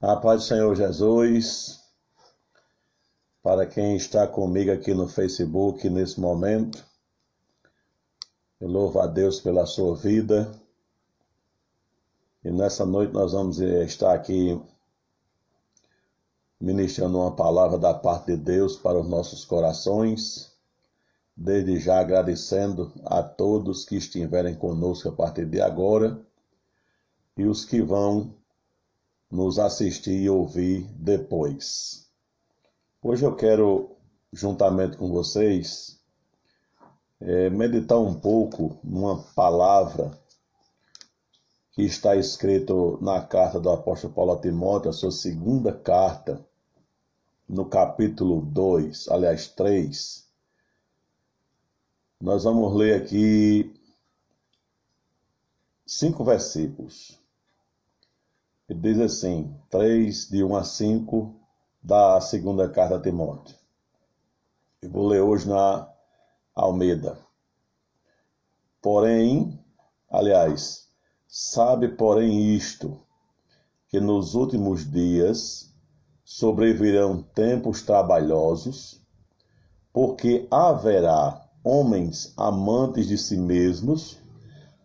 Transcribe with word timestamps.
A 0.00 0.16
paz 0.16 0.42
do 0.42 0.46
Senhor 0.48 0.74
Jesus, 0.74 1.80
para 3.42 3.64
quem 3.64 3.96
está 3.96 4.26
comigo 4.26 4.70
aqui 4.70 4.92
no 4.92 5.08
Facebook 5.08 5.88
nesse 5.88 6.20
momento, 6.20 6.84
eu 8.60 8.68
louvo 8.68 9.00
a 9.00 9.06
Deus 9.06 9.40
pela 9.40 9.64
sua 9.66 9.96
vida. 9.96 10.52
E 12.44 12.50
nessa 12.50 12.84
noite 12.84 13.12
nós 13.12 13.32
vamos 13.32 13.60
estar 13.60 14.12
aqui 14.12 14.60
ministrando 16.60 17.18
uma 17.18 17.34
palavra 17.34 17.78
da 17.78 17.94
parte 17.94 18.26
de 18.26 18.36
Deus 18.36 18.76
para 18.76 18.98
os 18.98 19.08
nossos 19.08 19.44
corações. 19.44 20.52
Desde 21.36 21.78
já 21.78 22.00
agradecendo 22.00 22.92
a 23.04 23.22
todos 23.22 23.84
que 23.84 23.96
estiverem 23.96 24.54
conosco 24.54 25.08
a 25.08 25.12
partir 25.12 25.46
de 25.46 25.60
agora 25.60 26.20
e 27.36 27.44
os 27.44 27.64
que 27.64 27.80
vão 27.80 28.34
nos 29.34 29.58
assistir 29.58 30.22
e 30.22 30.30
ouvir 30.30 30.86
depois. 30.94 32.08
Hoje 33.02 33.26
eu 33.26 33.34
quero, 33.34 33.96
juntamente 34.32 34.96
com 34.96 35.08
vocês, 35.08 36.00
é, 37.20 37.50
meditar 37.50 37.98
um 37.98 38.14
pouco 38.14 38.78
numa 38.84 39.24
palavra 39.34 40.16
que 41.72 41.82
está 41.82 42.14
escrito 42.14 42.96
na 43.02 43.20
carta 43.22 43.58
do 43.58 43.70
apóstolo 43.70 44.14
Paulo 44.14 44.32
a 44.34 44.40
Timóteo, 44.40 44.90
a 44.90 44.92
sua 44.92 45.10
segunda 45.10 45.72
carta, 45.72 46.46
no 47.48 47.64
capítulo 47.64 48.40
2, 48.40 49.08
aliás 49.08 49.48
3. 49.48 50.28
Nós 52.20 52.44
vamos 52.44 52.72
ler 52.72 53.02
aqui 53.02 53.74
cinco 55.84 56.22
versículos. 56.22 57.23
Ele 58.66 58.80
diz 58.80 58.98
assim, 58.98 59.54
3, 59.68 60.30
de 60.30 60.42
1 60.42 60.56
a 60.56 60.64
5, 60.64 61.34
da 61.82 62.18
segunda 62.22 62.66
carta 62.66 62.96
a 62.96 63.00
Timóteo. 63.00 63.54
Eu 64.80 64.90
vou 64.90 65.06
ler 65.06 65.20
hoje 65.20 65.46
na 65.46 65.86
Almeida. 66.54 67.18
Porém, 68.80 69.62
aliás, 70.10 70.88
sabe, 71.28 71.88
porém, 71.88 72.54
isto, 72.56 72.98
que 73.88 74.00
nos 74.00 74.34
últimos 74.34 74.90
dias 74.90 75.70
sobrevirão 76.24 77.22
tempos 77.22 77.82
trabalhosos, 77.82 78.98
porque 79.92 80.48
haverá 80.50 81.50
homens 81.62 82.32
amantes 82.34 83.08
de 83.08 83.18
si 83.18 83.36
mesmos, 83.36 84.18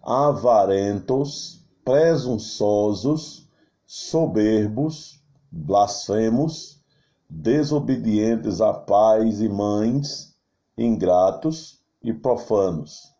avarentos, 0.03 1.65
presunçosos, 1.85 3.48
soberbos, 3.91 5.19
blasfemos, 5.51 6.79
desobedientes 7.27 8.61
a 8.61 8.71
pais 8.71 9.41
e 9.41 9.49
mães, 9.49 10.37
ingratos 10.77 11.81
e 11.99 12.13
profanos, 12.13 13.11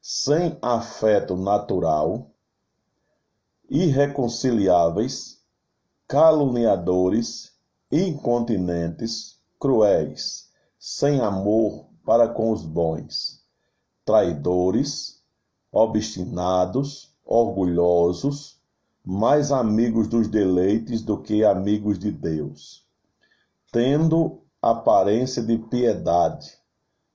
sem 0.00 0.56
afeto 0.62 1.36
natural, 1.36 2.30
irreconciliáveis, 3.68 5.42
caluniadores, 6.06 7.52
incontinentes, 7.92 9.38
cruéis, 9.60 10.48
sem 10.78 11.20
amor 11.20 11.86
para 12.02 12.26
com 12.26 12.50
os 12.50 12.64
bons, 12.64 13.44
traidores, 14.06 15.22
obstinados, 15.70 17.14
orgulhosos, 17.26 18.57
mais 19.10 19.50
amigos 19.50 20.06
dos 20.06 20.28
deleites 20.28 21.00
do 21.00 21.16
que 21.16 21.42
amigos 21.42 21.98
de 21.98 22.12
Deus, 22.12 22.86
tendo 23.72 24.42
aparência 24.60 25.42
de 25.42 25.56
piedade, 25.56 26.58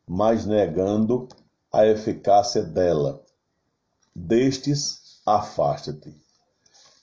mas 0.07 0.43
negando 0.43 1.27
a 1.71 1.85
eficácia 1.85 2.63
dela. 2.63 3.21
Destes, 4.15 5.21
afasta-te. 5.23 6.19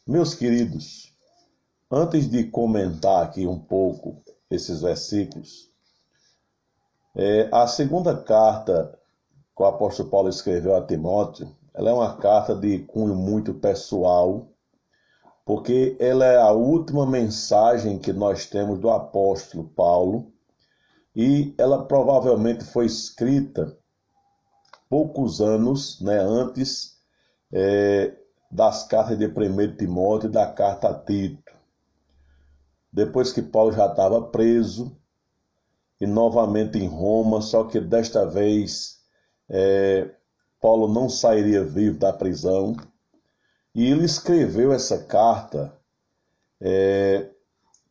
Meus 0.05 0.35
queridos, 0.35 1.15
antes 1.89 2.29
de 2.29 2.43
comentar 2.51 3.23
aqui 3.23 3.47
um 3.47 3.61
pouco 3.61 4.21
esses 4.51 4.81
versículos, 4.81 5.71
é, 7.15 7.49
a 7.53 7.69
segunda 7.69 8.21
carta 8.21 8.99
que 9.57 9.63
o 9.63 9.67
apóstolo 9.67 10.11
Paulo 10.11 10.29
escreveu 10.29 10.75
a 10.75 10.85
Timóteo, 10.85 11.57
ela 11.73 11.91
é 11.91 11.93
uma 11.93 12.17
carta 12.17 12.57
de 12.57 12.81
cunho 12.81 13.15
muito 13.15 13.55
pessoal, 13.55 14.50
porque 15.51 15.97
ela 15.99 16.25
é 16.25 16.37
a 16.37 16.53
última 16.53 17.05
mensagem 17.05 17.99
que 17.99 18.13
nós 18.13 18.47
temos 18.47 18.79
do 18.79 18.89
apóstolo 18.89 19.65
Paulo 19.65 20.33
e 21.13 21.53
ela 21.59 21.87
provavelmente 21.87 22.63
foi 22.63 22.87
escrita 22.87 23.77
poucos 24.89 25.41
anos 25.41 26.01
né, 26.03 26.21
antes 26.21 27.01
é, 27.53 28.17
das 28.49 28.87
cartas 28.87 29.19
de 29.19 29.27
1 29.27 29.77
Timóteo 29.77 30.29
e 30.29 30.33
da 30.33 30.47
carta 30.47 30.91
a 30.91 30.95
Tito. 30.95 31.53
Depois 32.93 33.33
que 33.33 33.43
Paulo 33.43 33.73
já 33.73 33.87
estava 33.87 34.23
preso 34.23 34.97
e 36.01 36.07
novamente 36.07 36.79
em 36.79 36.87
Roma, 36.87 37.43
só 37.43 37.65
que 37.65 37.81
desta 37.81 38.25
vez 38.25 39.01
é, 39.49 40.15
Paulo 40.61 40.87
não 40.87 41.09
sairia 41.09 41.65
vivo 41.65 41.99
da 41.99 42.13
prisão 42.13 42.77
e 43.75 43.87
ele 43.87 44.05
escreveu 44.05 44.73
essa 44.73 44.99
carta 44.99 45.73
é, 46.61 47.31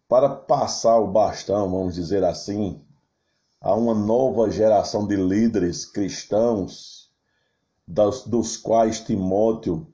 para 0.07 0.29
passar 0.29 0.99
o 0.99 1.07
bastão, 1.07 1.69
vamos 1.69 1.95
dizer 1.95 2.23
assim, 2.23 2.81
a 3.61 3.73
uma 3.73 3.93
nova 3.93 4.49
geração 4.49 5.07
de 5.07 5.15
líderes 5.15 5.85
cristãos, 5.85 7.09
dos, 7.87 8.57
quais 8.57 8.99
Timóteo 8.99 9.87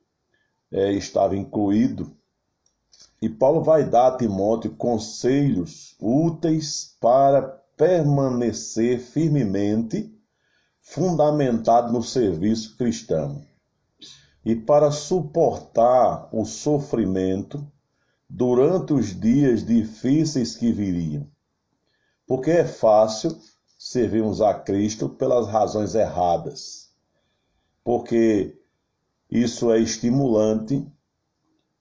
é, 0.72 0.92
estava 0.92 1.36
incluído. 1.36 2.16
E 3.22 3.30
Paulo 3.30 3.64
vai 3.64 3.88
dar 3.88 4.08
a 4.08 4.18
Timóteo 4.18 4.76
conselhos 4.76 5.96
úteis 6.00 6.96
para 7.00 7.42
permanecer 7.78 9.00
firmemente 9.00 10.14
fundamentado 10.82 11.92
no 11.94 12.04
serviço 12.04 12.76
cristão 12.78 13.46
e 14.46 14.56
para 14.56 14.92
suportar 14.92 16.30
o 16.32 16.46
sofrimento 16.46 17.66
durante 18.30 18.94
os 18.94 19.20
dias 19.20 19.66
difíceis 19.66 20.56
que 20.56 20.72
viriam. 20.72 21.28
Porque 22.28 22.52
é 22.52 22.66
fácil 22.66 23.36
servirmos 23.78 24.42
a 24.42 24.54
Cristo 24.54 25.10
pelas 25.10 25.48
razões 25.48 25.96
erradas. 25.96 26.92
Porque 27.84 28.56
isso 29.30 29.72
é 29.72 29.80
estimulante, 29.80 30.88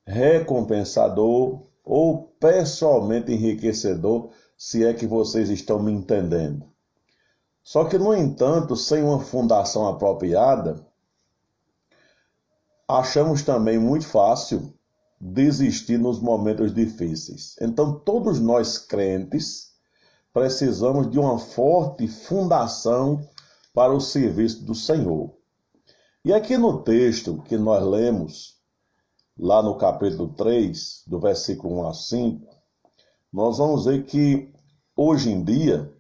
recompensador 0.07 1.67
ou 1.85 2.35
pessoalmente 2.41 3.31
enriquecedor, 3.31 4.31
se 4.57 4.85
é 4.85 4.95
que 4.95 5.07
vocês 5.07 5.51
estão 5.51 5.83
me 5.83 5.93
entendendo. 5.93 6.67
Só 7.63 7.85
que, 7.85 7.99
no 7.99 8.15
entanto, 8.15 8.77
sem 8.77 9.03
uma 9.03 9.21
fundação 9.21 9.87
apropriada, 9.87 10.87
achamos 12.89 13.43
também 13.43 13.79
muito 13.79 14.07
fácil 14.07 14.75
desistir 15.21 15.99
nos 15.99 16.21
momentos 16.21 16.75
difíceis. 16.75 17.57
Então, 17.61 17.99
todos 18.01 18.39
nós 18.41 18.79
crentes 18.79 19.73
precisamos 20.33 21.11
de 21.11 21.19
uma 21.19 21.39
forte 21.39 22.07
fundação 22.09 23.27
para 23.73 23.93
o 23.93 24.01
serviço 24.01 24.65
do 24.65 24.75
Senhor. 24.75 25.35
E 26.25 26.33
aqui 26.33 26.59
no 26.59 26.83
texto 26.83 27.43
que 27.43 27.57
nós 27.57 27.83
lemos, 27.85 28.59
lá 29.39 29.63
no 29.63 29.77
capítulo 29.77 30.29
3, 30.35 31.05
do 31.07 31.21
versículo 31.21 31.81
1 31.81 31.89
a 31.89 31.95
5, 31.95 32.47
nós 33.33 33.59
vamos 33.59 33.85
ver 33.85 34.05
que 34.05 34.53
hoje 34.97 35.31
em 35.31 35.43
dia, 35.43 35.93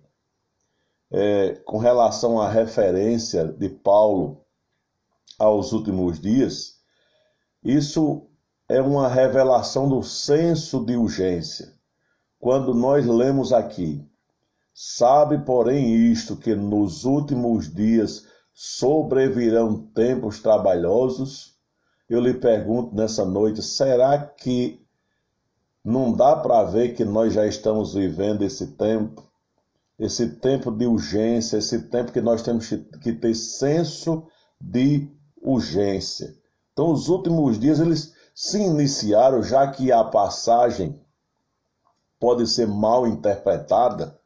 é, 1.10 1.54
com 1.64 1.78
relação 1.78 2.40
à 2.40 2.48
referência 2.48 3.44
de 3.44 3.68
Paulo 3.68 4.44
aos 5.38 5.72
últimos 5.72 6.20
dias, 6.20 6.80
isso 7.64 8.26
é 8.68 8.80
uma 8.82 9.08
revelação 9.08 9.88
do 9.88 10.02
senso 10.02 10.84
de 10.84 10.96
urgência. 10.96 11.72
Quando 12.38 12.74
nós 12.74 13.06
lemos 13.06 13.54
aqui, 13.54 14.06
sabe, 14.74 15.38
porém, 15.38 16.12
isto, 16.12 16.36
que 16.36 16.54
nos 16.54 17.04
últimos 17.04 17.72
dias 17.72 18.26
sobrevirão 18.52 19.78
tempos 19.94 20.40
trabalhosos, 20.40 21.54
eu 22.08 22.20
lhe 22.20 22.34
pergunto 22.34 22.94
nessa 22.94 23.24
noite: 23.24 23.62
será 23.62 24.18
que 24.18 24.84
não 25.82 26.12
dá 26.12 26.36
para 26.36 26.64
ver 26.64 26.94
que 26.94 27.04
nós 27.04 27.32
já 27.32 27.46
estamos 27.46 27.94
vivendo 27.94 28.42
esse 28.42 28.76
tempo? 28.76 29.22
Esse 29.98 30.36
tempo 30.36 30.70
de 30.70 30.86
urgência, 30.86 31.56
esse 31.56 31.88
tempo 31.88 32.12
que 32.12 32.20
nós 32.20 32.42
temos 32.42 32.68
que 32.68 33.12
ter 33.12 33.34
senso 33.34 34.26
de 34.60 35.08
urgência. 35.40 36.34
Então, 36.74 36.90
os 36.90 37.08
últimos 37.08 37.58
dias 37.58 37.78
eles 37.78 38.12
se 38.34 38.60
iniciaram, 38.60 39.44
já 39.44 39.64
que 39.70 39.92
a 39.92 40.02
passagem 40.02 41.00
pode 42.18 42.48
ser 42.48 42.66
mal 42.66 43.06
interpretada 43.06 44.18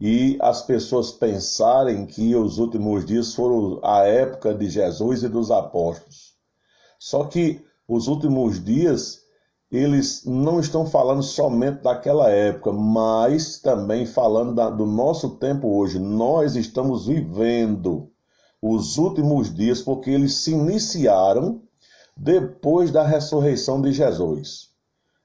e 0.00 0.38
as 0.40 0.62
pessoas 0.62 1.12
pensarem 1.12 2.06
que 2.06 2.34
os 2.34 2.56
últimos 2.56 3.04
dias 3.04 3.34
foram 3.34 3.80
a 3.84 4.04
época 4.04 4.54
de 4.54 4.70
Jesus 4.70 5.22
e 5.22 5.28
dos 5.28 5.50
apóstolos. 5.50 6.34
Só 6.98 7.24
que 7.24 7.62
os 7.86 8.08
últimos 8.08 8.64
dias 8.64 9.26
eles 9.70 10.24
não 10.24 10.60
estão 10.60 10.86
falando 10.86 11.22
somente 11.22 11.82
daquela 11.82 12.30
época, 12.30 12.72
mas 12.72 13.60
também 13.60 14.06
falando 14.06 14.54
da, 14.54 14.70
do 14.70 14.86
nosso 14.86 15.36
tempo 15.36 15.68
hoje. 15.68 15.98
Nós 15.98 16.56
estamos 16.56 17.06
vivendo 17.06 18.10
os 18.60 18.98
últimos 18.98 19.54
dias 19.54 19.80
porque 19.80 20.10
eles 20.10 20.34
se 20.34 20.52
iniciaram 20.52 21.62
depois 22.16 22.90
da 22.90 23.04
ressurreição 23.04 23.80
de 23.80 23.92
Jesus. 23.92 24.70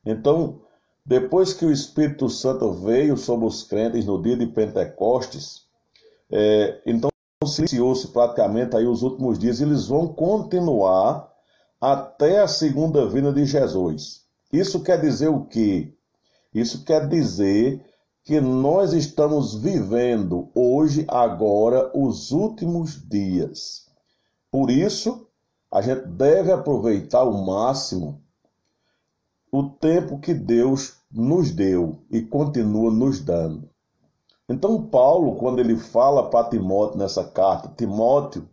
Então, 0.06 0.62
depois 1.06 1.54
que 1.54 1.66
o 1.66 1.72
Espírito 1.72 2.30
Santo 2.30 2.72
veio 2.72 3.18
sobre 3.18 3.46
os 3.46 3.64
crentes 3.64 4.06
no 4.06 4.22
dia 4.22 4.38
de 4.38 4.46
Pentecostes, 4.48 5.64
é, 6.32 6.82
então 6.86 7.10
se 7.46 7.62
iniciou-se 7.62 8.08
praticamente 8.08 8.76
aí 8.76 8.86
os 8.86 9.04
últimos 9.04 9.38
dias, 9.38 9.60
eles 9.60 9.88
vão 9.88 10.08
continuar 10.08 11.30
até 11.82 12.40
a 12.40 12.48
segunda 12.48 13.06
vinda 13.06 13.34
de 13.34 13.46
Jesus. 13.46 14.22
Isso 14.52 14.82
quer 14.82 15.02
dizer 15.02 15.28
o 15.28 15.44
quê? 15.46 15.94
Isso 16.54 16.86
quer 16.86 17.08
dizer 17.10 17.84
que 18.24 18.40
nós 18.40 18.94
estamos 18.94 19.54
vivendo 19.54 20.50
hoje, 20.56 21.06
agora, 21.10 21.92
os 21.94 22.32
últimos 22.32 23.02
dias. 23.08 23.88
Por 24.50 24.70
isso, 24.70 25.28
a 25.70 25.82
gente 25.82 26.08
deve 26.08 26.52
aproveitar 26.52 27.20
ao 27.20 27.34
máximo 27.34 28.22
o 29.52 29.64
tempo 29.64 30.20
que 30.20 30.34
Deus 30.34 30.96
nos 31.12 31.52
deu 31.52 32.00
e 32.10 32.22
continua 32.22 32.90
nos 32.90 33.20
dando. 33.20 33.70
Então, 34.48 34.82
Paulo, 34.82 35.36
quando 35.36 35.60
ele 35.60 35.78
fala 35.78 36.30
para 36.30 36.50
Timóteo 36.50 36.98
nessa 36.98 37.24
carta, 37.24 37.74
Timóteo, 37.76 38.48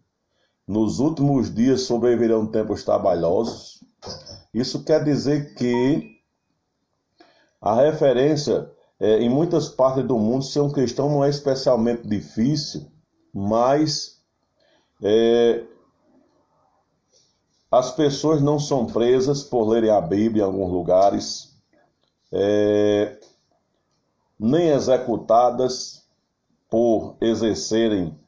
nos 0.67 0.99
últimos 0.99 1.53
dias 1.53 1.83
sobrevirão 1.83 2.47
tempos 2.47 2.85
trabalhosos, 2.85 3.83
isso 4.53 4.85
quer 4.85 5.03
dizer 5.05 5.55
que 5.55 6.21
a 7.61 7.75
referência 7.75 8.71
é, 9.01 9.19
em 9.19 9.31
muitas 9.31 9.69
partes 9.71 10.05
do 10.05 10.19
mundo, 10.19 10.45
ser 10.45 10.61
um 10.61 10.71
cristão 10.71 11.09
não 11.09 11.25
é 11.25 11.31
especialmente 11.31 12.07
difícil, 12.07 12.87
mas 13.33 14.21
é, 15.03 15.65
as 17.71 17.91
pessoas 17.93 18.43
não 18.43 18.59
são 18.59 18.87
presas 18.87 19.43
por 19.43 19.67
lerem 19.67 19.91
a 19.91 20.01
Bíblia 20.01 20.43
em 20.43 20.47
alguns 20.47 20.71
lugares, 20.71 21.57
é, 22.31 23.19
nem 24.39 24.69
executadas 24.69 26.05
por 26.69 27.17
exercerem 27.21 28.19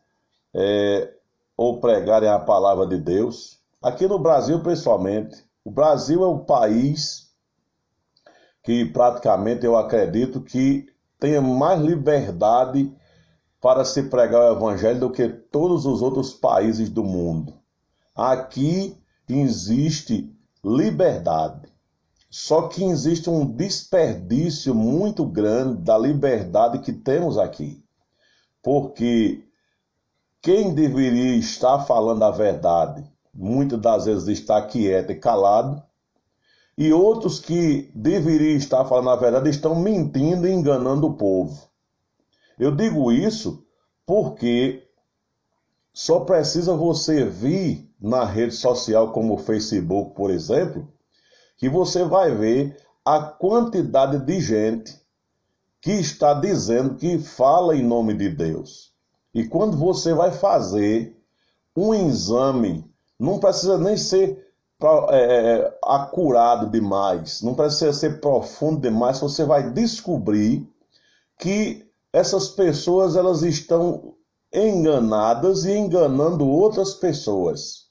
é, 0.54 1.12
ou 1.56 1.80
pregarem 1.80 2.28
a 2.28 2.38
palavra 2.38 2.86
de 2.86 2.96
Deus. 2.96 3.60
Aqui 3.82 4.06
no 4.06 4.18
Brasil, 4.18 4.60
principalmente, 4.62 5.44
o 5.64 5.70
Brasil 5.70 6.24
é 6.24 6.26
o 6.26 6.38
país 6.38 7.31
que 8.62 8.84
praticamente 8.84 9.66
eu 9.66 9.76
acredito 9.76 10.40
que 10.40 10.86
tenha 11.18 11.40
mais 11.40 11.80
liberdade 11.80 12.92
para 13.60 13.84
se 13.84 14.04
pregar 14.04 14.52
o 14.52 14.56
evangelho 14.56 15.00
do 15.00 15.10
que 15.10 15.28
todos 15.28 15.86
os 15.86 16.02
outros 16.02 16.32
países 16.32 16.88
do 16.88 17.04
mundo. 17.04 17.54
Aqui 18.14 18.96
existe 19.28 20.32
liberdade. 20.64 21.72
Só 22.28 22.62
que 22.62 22.82
existe 22.82 23.28
um 23.28 23.44
desperdício 23.44 24.74
muito 24.74 25.24
grande 25.24 25.82
da 25.82 25.98
liberdade 25.98 26.78
que 26.78 26.92
temos 26.92 27.36
aqui. 27.36 27.84
Porque 28.62 29.44
quem 30.40 30.74
deveria 30.74 31.36
estar 31.36 31.80
falando 31.84 32.24
a 32.24 32.30
verdade, 32.30 33.04
muitas 33.34 33.80
das 33.80 34.06
vezes 34.06 34.28
está 34.28 34.62
quieto 34.62 35.12
e 35.12 35.14
calado, 35.14 35.82
e 36.76 36.92
outros 36.92 37.38
que 37.38 37.90
deveriam 37.94 38.56
estar 38.56 38.84
falando 38.84 39.10
a 39.10 39.16
verdade 39.16 39.50
estão 39.50 39.74
mentindo 39.74 40.46
e 40.46 40.52
enganando 40.52 41.06
o 41.06 41.14
povo. 41.14 41.68
Eu 42.58 42.74
digo 42.74 43.12
isso 43.12 43.66
porque 44.06 44.88
só 45.92 46.20
precisa 46.20 46.74
você 46.74 47.24
vir 47.24 47.90
na 48.00 48.24
rede 48.24 48.54
social 48.54 49.12
como 49.12 49.34
o 49.34 49.38
Facebook, 49.38 50.14
por 50.14 50.30
exemplo, 50.30 50.88
que 51.56 51.68
você 51.68 52.04
vai 52.04 52.34
ver 52.34 52.76
a 53.04 53.20
quantidade 53.20 54.18
de 54.18 54.40
gente 54.40 55.00
que 55.80 55.92
está 55.92 56.32
dizendo 56.34 56.94
que 56.94 57.18
fala 57.18 57.76
em 57.76 57.82
nome 57.82 58.14
de 58.14 58.28
Deus. 58.30 58.92
E 59.34 59.44
quando 59.44 59.76
você 59.76 60.14
vai 60.14 60.32
fazer 60.32 61.16
um 61.76 61.92
exame, 61.92 62.84
não 63.18 63.38
precisa 63.38 63.78
nem 63.78 63.96
ser 63.96 64.51
é, 65.10 65.16
é, 65.16 65.78
acurado 65.84 66.70
demais, 66.70 67.42
não 67.42 67.54
precisa 67.54 67.92
ser 67.92 68.20
profundo 68.20 68.80
demais, 68.80 69.20
você 69.20 69.44
vai 69.44 69.70
descobrir 69.70 70.68
que 71.38 71.86
essas 72.12 72.48
pessoas 72.48 73.16
elas 73.16 73.42
estão 73.42 74.14
enganadas 74.52 75.64
e 75.64 75.72
enganando 75.72 76.46
outras 76.46 76.94
pessoas. 76.94 77.86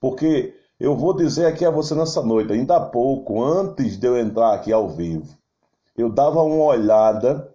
Porque 0.00 0.54
eu 0.78 0.94
vou 0.96 1.16
dizer 1.16 1.46
aqui 1.46 1.64
a 1.64 1.70
você 1.70 1.94
nessa 1.94 2.22
noite, 2.22 2.52
ainda 2.52 2.76
há 2.76 2.80
pouco, 2.80 3.42
antes 3.42 3.96
de 3.96 4.06
eu 4.06 4.18
entrar 4.18 4.54
aqui 4.54 4.72
ao 4.72 4.88
vivo, 4.90 5.36
eu 5.96 6.10
dava 6.10 6.42
uma 6.42 6.64
olhada 6.64 7.52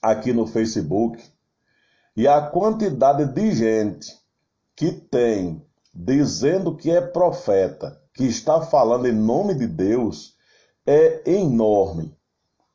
aqui 0.00 0.32
no 0.32 0.46
Facebook 0.46 1.22
e 2.16 2.26
a 2.26 2.40
quantidade 2.40 3.26
de 3.26 3.52
gente 3.52 4.16
que 4.74 4.92
tem 4.92 5.62
dizendo 6.00 6.76
que 6.76 6.92
é 6.92 7.00
profeta, 7.00 8.00
que 8.14 8.24
está 8.24 8.60
falando 8.60 9.08
em 9.08 9.12
nome 9.12 9.52
de 9.52 9.66
Deus, 9.66 10.36
é 10.86 11.28
enorme. 11.28 12.16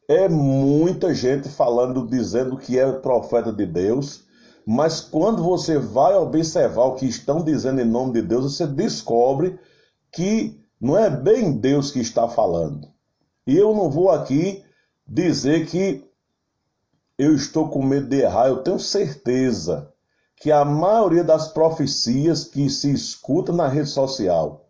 É 0.09 0.27
muita 0.27 1.13
gente 1.13 1.47
falando, 1.47 2.05
dizendo 2.05 2.57
que 2.57 2.77
é 2.77 2.91
profeta 2.91 3.53
de 3.53 3.65
Deus, 3.65 4.25
mas 4.67 4.99
quando 4.99 5.41
você 5.41 5.77
vai 5.77 6.15
observar 6.15 6.83
o 6.83 6.95
que 6.95 7.05
estão 7.05 7.41
dizendo 7.41 7.79
em 7.79 7.85
nome 7.85 8.11
de 8.13 8.21
Deus, 8.21 8.57
você 8.57 8.67
descobre 8.67 9.57
que 10.11 10.61
não 10.79 10.97
é 10.97 11.09
bem 11.09 11.53
Deus 11.53 11.91
que 11.91 11.99
está 11.99 12.27
falando. 12.27 12.89
E 13.47 13.55
eu 13.55 13.73
não 13.73 13.89
vou 13.89 14.09
aqui 14.09 14.65
dizer 15.07 15.65
que 15.67 16.05
eu 17.17 17.33
estou 17.33 17.69
com 17.69 17.81
medo 17.81 18.07
de 18.07 18.17
errar, 18.17 18.47
eu 18.47 18.63
tenho 18.63 18.79
certeza 18.79 19.92
que 20.43 20.51
a 20.51 20.63
maioria 20.63 21.23
das 21.23 21.47
profecias 21.47 22.43
que 22.43 22.69
se 22.69 22.91
escuta 22.91 23.51
na 23.51 23.67
rede 23.67 23.89
social, 23.89 24.65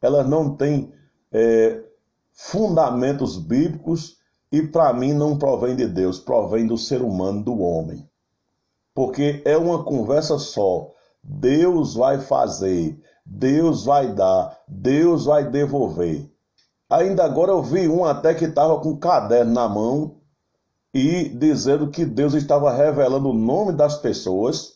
elas 0.00 0.28
não 0.28 0.54
têm 0.54 0.92
é, 1.32 1.82
fundamentos 2.32 3.36
bíblicos 3.36 4.18
e 4.52 4.62
para 4.62 4.92
mim 4.92 5.12
não 5.12 5.36
provém 5.36 5.74
de 5.74 5.88
Deus, 5.88 6.18
provém 6.20 6.66
do 6.66 6.78
ser 6.78 7.02
humano, 7.02 7.42
do 7.42 7.58
homem 7.58 8.08
porque 8.94 9.42
é 9.44 9.56
uma 9.56 9.82
conversa 9.82 10.38
só. 10.38 10.90
Deus 11.22 11.94
vai 11.94 12.20
fazer, 12.20 12.98
Deus 13.26 13.84
vai 13.84 14.14
dar, 14.14 14.58
Deus 14.68 15.24
vai 15.24 15.50
devolver. 15.50 16.30
Ainda 16.88 17.24
agora 17.24 17.50
eu 17.50 17.62
vi 17.62 17.88
um 17.88 18.04
até 18.04 18.32
que 18.34 18.44
estava 18.44 18.78
com 18.78 18.90
um 18.90 18.98
caderno 18.98 19.52
na 19.52 19.68
mão 19.68 20.18
e 20.92 21.28
dizendo 21.28 21.88
que 21.88 22.04
Deus 22.04 22.34
estava 22.34 22.72
revelando 22.72 23.30
o 23.30 23.34
nome 23.34 23.72
das 23.72 23.96
pessoas. 23.96 24.74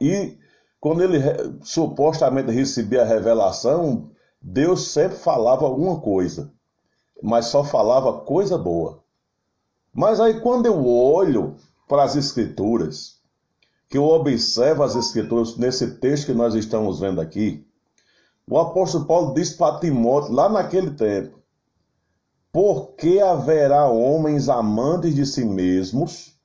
E 0.00 0.38
quando 0.80 1.02
ele 1.02 1.18
supostamente 1.62 2.50
recebia 2.50 3.02
a 3.02 3.06
revelação, 3.06 4.10
Deus 4.40 4.92
sempre 4.92 5.18
falava 5.18 5.64
alguma 5.64 6.00
coisa, 6.00 6.52
mas 7.22 7.46
só 7.46 7.64
falava 7.64 8.20
coisa 8.20 8.56
boa. 8.56 9.02
Mas 9.92 10.20
aí 10.20 10.40
quando 10.40 10.66
eu 10.66 10.86
olho 10.86 11.56
para 11.88 12.04
as 12.04 12.14
Escrituras, 12.14 13.18
que 13.88 13.98
eu 13.98 14.04
observo 14.04 14.82
as 14.82 14.94
Escrituras 14.94 15.56
nesse 15.56 15.96
texto 15.98 16.26
que 16.26 16.34
nós 16.34 16.54
estamos 16.54 17.00
vendo 17.00 17.20
aqui, 17.20 17.66
o 18.48 18.58
apóstolo 18.58 19.06
Paulo 19.06 19.34
diz 19.34 19.52
para 19.52 19.80
Timóteo, 19.80 20.32
lá 20.32 20.48
naquele 20.48 20.92
tempo, 20.92 21.38
porque 22.52 23.20
haverá 23.20 23.88
homens 23.88 24.48
amantes 24.48 25.14
de 25.14 25.26
si 25.26 25.44
mesmos, 25.44 26.38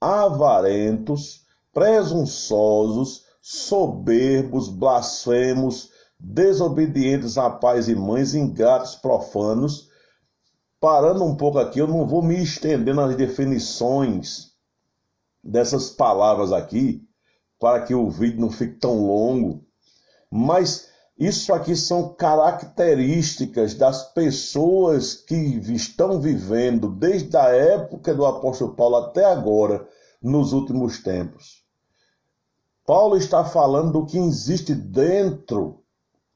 avarentos, 0.00 1.44
presunçosos, 1.72 3.24
soberbos, 3.40 4.68
blasfemos, 4.68 5.90
desobedientes 6.18 7.36
a 7.36 7.50
pais 7.50 7.88
e 7.88 7.94
mães, 7.94 8.34
ingratos, 8.34 8.94
profanos. 8.94 9.88
Parando 10.78 11.24
um 11.24 11.36
pouco 11.36 11.58
aqui, 11.58 11.78
eu 11.78 11.86
não 11.86 12.06
vou 12.06 12.22
me 12.22 12.40
estender 12.42 12.94
nas 12.94 13.16
definições 13.16 14.52
dessas 15.42 15.90
palavras 15.90 16.52
aqui, 16.52 17.02
para 17.58 17.82
que 17.82 17.94
o 17.94 18.10
vídeo 18.10 18.40
não 18.40 18.50
fique 18.50 18.78
tão 18.78 19.06
longo. 19.06 19.64
Mas 20.30 20.88
isso 21.18 21.52
aqui 21.52 21.76
são 21.76 22.14
características 22.14 23.74
das 23.74 24.12
pessoas 24.12 25.14
que 25.14 25.34
estão 25.34 26.20
vivendo 26.20 26.88
desde 26.88 27.36
a 27.36 27.48
época 27.48 28.14
do 28.14 28.26
apóstolo 28.26 28.74
Paulo 28.74 28.96
até 28.96 29.24
agora, 29.24 29.86
nos 30.22 30.52
últimos 30.52 31.02
tempos. 31.02 31.61
Paulo 32.92 33.16
está 33.16 33.42
falando 33.42 33.90
do 33.90 34.04
que 34.04 34.18
existe 34.18 34.74
dentro 34.74 35.78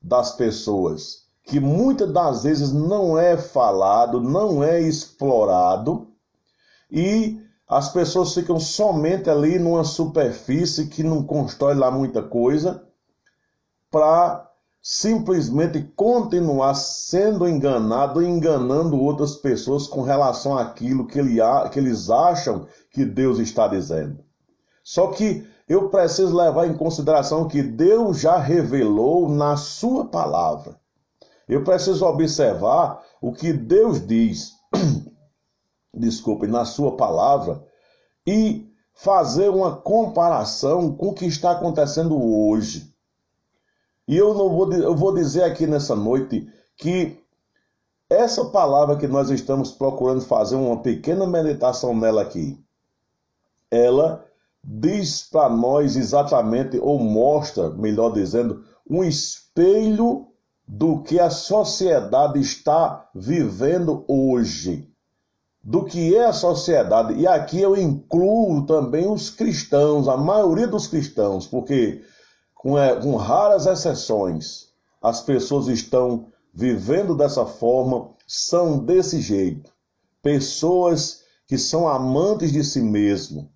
das 0.00 0.36
pessoas, 0.36 1.26
que 1.44 1.60
muitas 1.60 2.10
das 2.10 2.44
vezes 2.44 2.72
não 2.72 3.18
é 3.18 3.36
falado, 3.36 4.22
não 4.22 4.64
é 4.64 4.80
explorado, 4.80 6.08
e 6.90 7.38
as 7.68 7.92
pessoas 7.92 8.32
ficam 8.32 8.58
somente 8.58 9.28
ali 9.28 9.58
numa 9.58 9.84
superfície 9.84 10.86
que 10.86 11.02
não 11.02 11.22
constrói 11.22 11.74
lá 11.74 11.90
muita 11.90 12.22
coisa, 12.22 12.82
para 13.90 14.50
simplesmente 14.80 15.82
continuar 15.94 16.72
sendo 16.72 17.46
enganado 17.46 18.22
enganando 18.22 18.98
outras 18.98 19.36
pessoas 19.36 19.86
com 19.86 20.00
relação 20.00 20.56
àquilo 20.56 21.06
que, 21.06 21.18
ele, 21.18 21.36
que 21.70 21.78
eles 21.78 22.08
acham 22.08 22.66
que 22.90 23.04
Deus 23.04 23.38
está 23.40 23.68
dizendo. 23.68 24.24
Só 24.82 25.08
que 25.08 25.46
eu 25.68 25.88
preciso 25.88 26.36
levar 26.36 26.66
em 26.66 26.76
consideração 26.76 27.48
que 27.48 27.62
Deus 27.62 28.20
já 28.20 28.38
revelou 28.38 29.28
na 29.28 29.56
Sua 29.56 30.06
palavra. 30.06 30.78
Eu 31.48 31.64
preciso 31.64 32.04
observar 32.06 33.02
o 33.20 33.32
que 33.32 33.52
Deus 33.52 34.04
diz, 34.06 34.52
desculpe, 35.92 36.46
na 36.46 36.64
Sua 36.64 36.96
palavra 36.96 37.64
e 38.26 38.70
fazer 38.94 39.48
uma 39.50 39.76
comparação 39.76 40.96
com 40.96 41.08
o 41.08 41.14
que 41.14 41.26
está 41.26 41.52
acontecendo 41.52 42.16
hoje. 42.16 42.94
E 44.08 44.16
eu 44.16 44.34
não 44.34 44.48
vou, 44.48 44.72
eu 44.72 44.94
vou 44.94 45.14
dizer 45.14 45.42
aqui 45.42 45.66
nessa 45.66 45.94
noite 45.94 46.48
que 46.76 47.20
essa 48.08 48.44
palavra 48.46 48.96
que 48.96 49.08
nós 49.08 49.30
estamos 49.30 49.72
procurando 49.72 50.20
fazer 50.20 50.54
uma 50.54 50.80
pequena 50.80 51.26
meditação 51.26 51.94
nela 51.94 52.22
aqui, 52.22 52.58
ela 53.70 54.25
diz 54.66 55.22
para 55.22 55.48
nós 55.48 55.96
exatamente, 55.96 56.76
ou 56.78 56.98
mostra, 56.98 57.70
melhor 57.70 58.12
dizendo, 58.12 58.64
um 58.88 59.04
espelho 59.04 60.26
do 60.66 61.02
que 61.02 61.20
a 61.20 61.30
sociedade 61.30 62.40
está 62.40 63.08
vivendo 63.14 64.04
hoje. 64.08 64.90
Do 65.62 65.84
que 65.84 66.16
é 66.16 66.26
a 66.26 66.32
sociedade. 66.32 67.14
E 67.14 67.26
aqui 67.26 67.60
eu 67.60 67.76
incluo 67.76 68.66
também 68.66 69.08
os 69.08 69.30
cristãos, 69.30 70.08
a 70.08 70.16
maioria 70.16 70.66
dos 70.66 70.88
cristãos, 70.88 71.46
porque 71.46 72.02
com, 72.54 72.76
é, 72.76 73.00
com 73.00 73.14
raras 73.16 73.66
exceções, 73.66 74.66
as 75.00 75.20
pessoas 75.20 75.68
estão 75.68 76.26
vivendo 76.52 77.16
dessa 77.16 77.46
forma, 77.46 78.10
são 78.26 78.78
desse 78.78 79.20
jeito. 79.20 79.70
Pessoas 80.22 81.22
que 81.46 81.56
são 81.56 81.86
amantes 81.86 82.50
de 82.50 82.64
si 82.64 82.80
mesmo, 82.80 83.48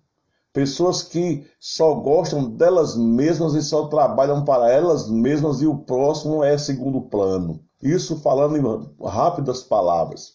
pessoas 0.53 1.03
que 1.03 1.47
só 1.59 1.93
gostam 1.95 2.49
delas 2.49 2.95
mesmas 2.95 3.53
e 3.53 3.61
só 3.61 3.87
trabalham 3.87 4.43
para 4.43 4.69
elas 4.71 5.09
mesmas 5.09 5.61
e 5.61 5.67
o 5.67 5.77
próximo 5.77 6.43
é 6.43 6.57
segundo 6.57 7.01
plano. 7.01 7.63
Isso 7.81 8.19
falando 8.19 8.57
em 8.57 9.07
rápidas 9.07 9.63
palavras. 9.63 10.33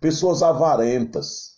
Pessoas 0.00 0.42
avarentas, 0.42 1.54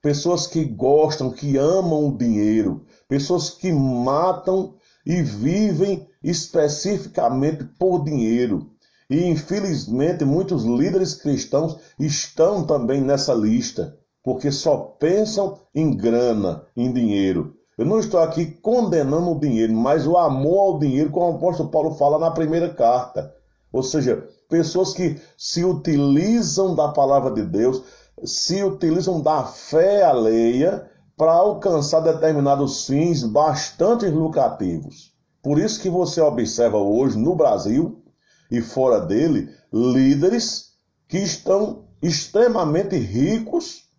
pessoas 0.00 0.46
que 0.46 0.64
gostam, 0.64 1.30
que 1.30 1.56
amam 1.56 2.08
o 2.08 2.16
dinheiro, 2.16 2.84
pessoas 3.06 3.50
que 3.50 3.72
matam 3.72 4.74
e 5.06 5.22
vivem 5.22 6.08
especificamente 6.22 7.64
por 7.78 8.04
dinheiro. 8.04 8.72
E 9.08 9.24
infelizmente 9.26 10.24
muitos 10.24 10.64
líderes 10.64 11.14
cristãos 11.14 11.78
estão 11.98 12.64
também 12.64 13.00
nessa 13.00 13.34
lista, 13.34 13.98
porque 14.22 14.52
só 14.52 14.76
pensam 14.76 15.58
em 15.74 15.96
grana, 15.96 16.64
em 16.76 16.92
dinheiro. 16.92 17.54
Eu 17.76 17.86
não 17.86 17.98
estou 17.98 18.20
aqui 18.20 18.46
condenando 18.46 19.30
o 19.30 19.40
dinheiro, 19.40 19.72
mas 19.72 20.06
o 20.06 20.16
amor 20.16 20.58
ao 20.60 20.78
dinheiro, 20.78 21.10
como 21.10 21.32
o 21.32 21.36
apóstolo 21.36 21.70
Paulo 21.70 21.94
fala 21.94 22.18
na 22.18 22.30
primeira 22.30 22.72
carta. 22.72 23.34
Ou 23.72 23.82
seja, 23.82 24.28
pessoas 24.48 24.92
que 24.92 25.20
se 25.36 25.64
utilizam 25.64 26.74
da 26.74 26.88
palavra 26.88 27.32
de 27.32 27.42
Deus, 27.42 27.82
se 28.24 28.62
utilizam 28.62 29.20
da 29.20 29.44
fé 29.44 30.04
alheia 30.04 30.88
para 31.16 31.32
alcançar 31.32 32.00
determinados 32.00 32.86
fins 32.86 33.24
bastante 33.24 34.06
lucrativos. 34.06 35.12
Por 35.42 35.58
isso 35.58 35.80
que 35.80 35.88
você 35.88 36.20
observa 36.20 36.76
hoje 36.76 37.18
no 37.18 37.34
Brasil 37.34 38.02
e 38.50 38.60
fora 38.60 39.00
dele 39.00 39.48
líderes 39.72 40.72
que 41.08 41.18
estão 41.18 41.86
extremamente 42.02 42.96
ricos 42.96 43.91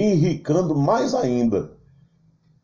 enricando 0.00 0.74
mais 0.74 1.14
ainda. 1.14 1.76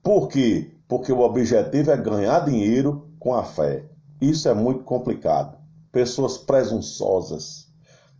Por 0.02 0.28
quê? 0.28 0.76
Porque 0.88 1.12
o 1.12 1.20
objetivo 1.20 1.90
é 1.90 1.96
ganhar 1.96 2.40
dinheiro 2.40 3.10
com 3.18 3.34
a 3.34 3.44
fé. 3.44 3.88
Isso 4.20 4.48
é 4.48 4.54
muito 4.54 4.84
complicado. 4.84 5.58
Pessoas 5.92 6.38
presunçosas, 6.38 7.66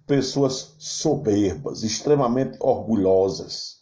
pessoas 0.06 0.74
soberbas, 0.78 1.82
extremamente 1.82 2.56
orgulhosas 2.60 3.80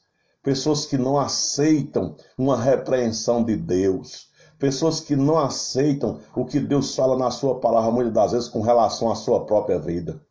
pessoas 0.48 0.86
que 0.86 0.96
não 0.96 1.18
aceitam 1.18 2.16
uma 2.38 2.56
repreensão 2.56 3.44
de 3.44 3.54
Deus, 3.54 4.28
pessoas 4.58 4.98
que 4.98 5.14
não 5.14 5.38
aceitam 5.38 6.20
o 6.34 6.44
que 6.46 6.58
Deus 6.58 6.94
fala 6.94 7.18
na 7.18 7.30
sua 7.30 7.60
palavra 7.60 7.90
muitas 7.90 8.14
das 8.14 8.32
vezes 8.32 8.48
com 8.48 8.62
relação 8.62 9.10
à 9.10 9.14
sua 9.14 9.44
própria 9.44 9.78
vida. 9.78 10.22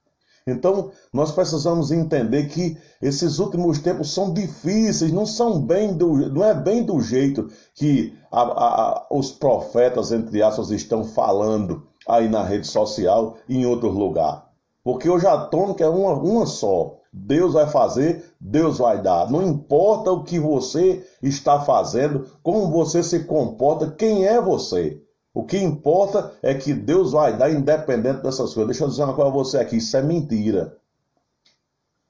Então, 0.48 0.92
nós 1.12 1.34
precisamos 1.34 1.92
entender 1.92 2.48
que 2.48 2.78
esses 3.02 3.38
últimos 3.38 3.80
tempos 3.80 4.14
são 4.14 4.34
difíceis, 4.34 5.12
não 5.12 5.26
são 5.26 5.62
bem 5.62 5.94
do, 5.94 6.16
não 6.30 6.42
é 6.42 6.54
bem 6.54 6.84
do 6.84 7.02
jeito 7.02 7.50
que 7.76 8.18
a, 8.32 8.42
a, 8.42 9.08
os 9.12 9.30
profetas, 9.30 10.14
entre 10.14 10.42
aspas, 10.42 10.72
estão 10.72 11.04
falando 11.04 11.86
aí 12.08 12.30
na 12.30 12.44
rede 12.44 12.66
social 12.66 13.36
e 13.50 13.58
em 13.58 13.66
outro 13.66 13.90
lugar. 13.90 14.48
Porque 14.84 15.10
hoje 15.10 15.28
a 15.28 15.38
tônica 15.38 15.84
é 15.84 15.90
uma, 15.90 16.14
uma 16.14 16.46
só. 16.46 16.96
Deus 17.12 17.54
vai 17.54 17.68
fazer, 17.68 18.24
Deus 18.40 18.78
vai 18.78 19.02
dar. 19.02 19.30
Não 19.30 19.46
importa 19.46 20.12
o 20.12 20.24
que 20.24 20.40
você 20.40 21.06
está 21.22 21.60
fazendo, 21.60 22.26
como 22.42 22.72
você 22.72 23.04
se 23.04 23.26
comporta, 23.26 23.92
quem 23.92 24.26
é 24.26 24.40
você. 24.40 25.02
O 25.38 25.44
que 25.44 25.60
importa 25.60 26.34
é 26.42 26.56
que 26.56 26.74
Deus 26.74 27.12
vai 27.12 27.38
dar 27.38 27.52
independente 27.52 28.24
dessas 28.24 28.56
coisas. 28.56 28.66
Deixa 28.66 28.84
eu 28.84 28.88
dizer 28.88 29.04
uma 29.04 29.14
coisa 29.14 29.30
a 29.30 29.34
você 29.34 29.58
aqui, 29.60 29.78
isso 29.78 29.96
é 29.96 30.02
mentira. 30.02 30.76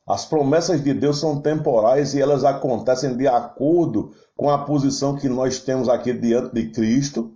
As 0.07 0.23
promessas 0.23 0.81
de 0.81 0.93
Deus 0.93 1.19
são 1.19 1.41
temporais 1.41 2.13
e 2.13 2.21
elas 2.21 2.45
acontecem 2.45 3.17
de 3.17 3.27
acordo 3.27 4.13
com 4.33 4.49
a 4.49 4.63
posição 4.63 5.17
que 5.17 5.27
nós 5.27 5.59
temos 5.59 5.89
aqui 5.89 6.13
diante 6.13 6.53
de 6.53 6.69
Cristo 6.71 7.33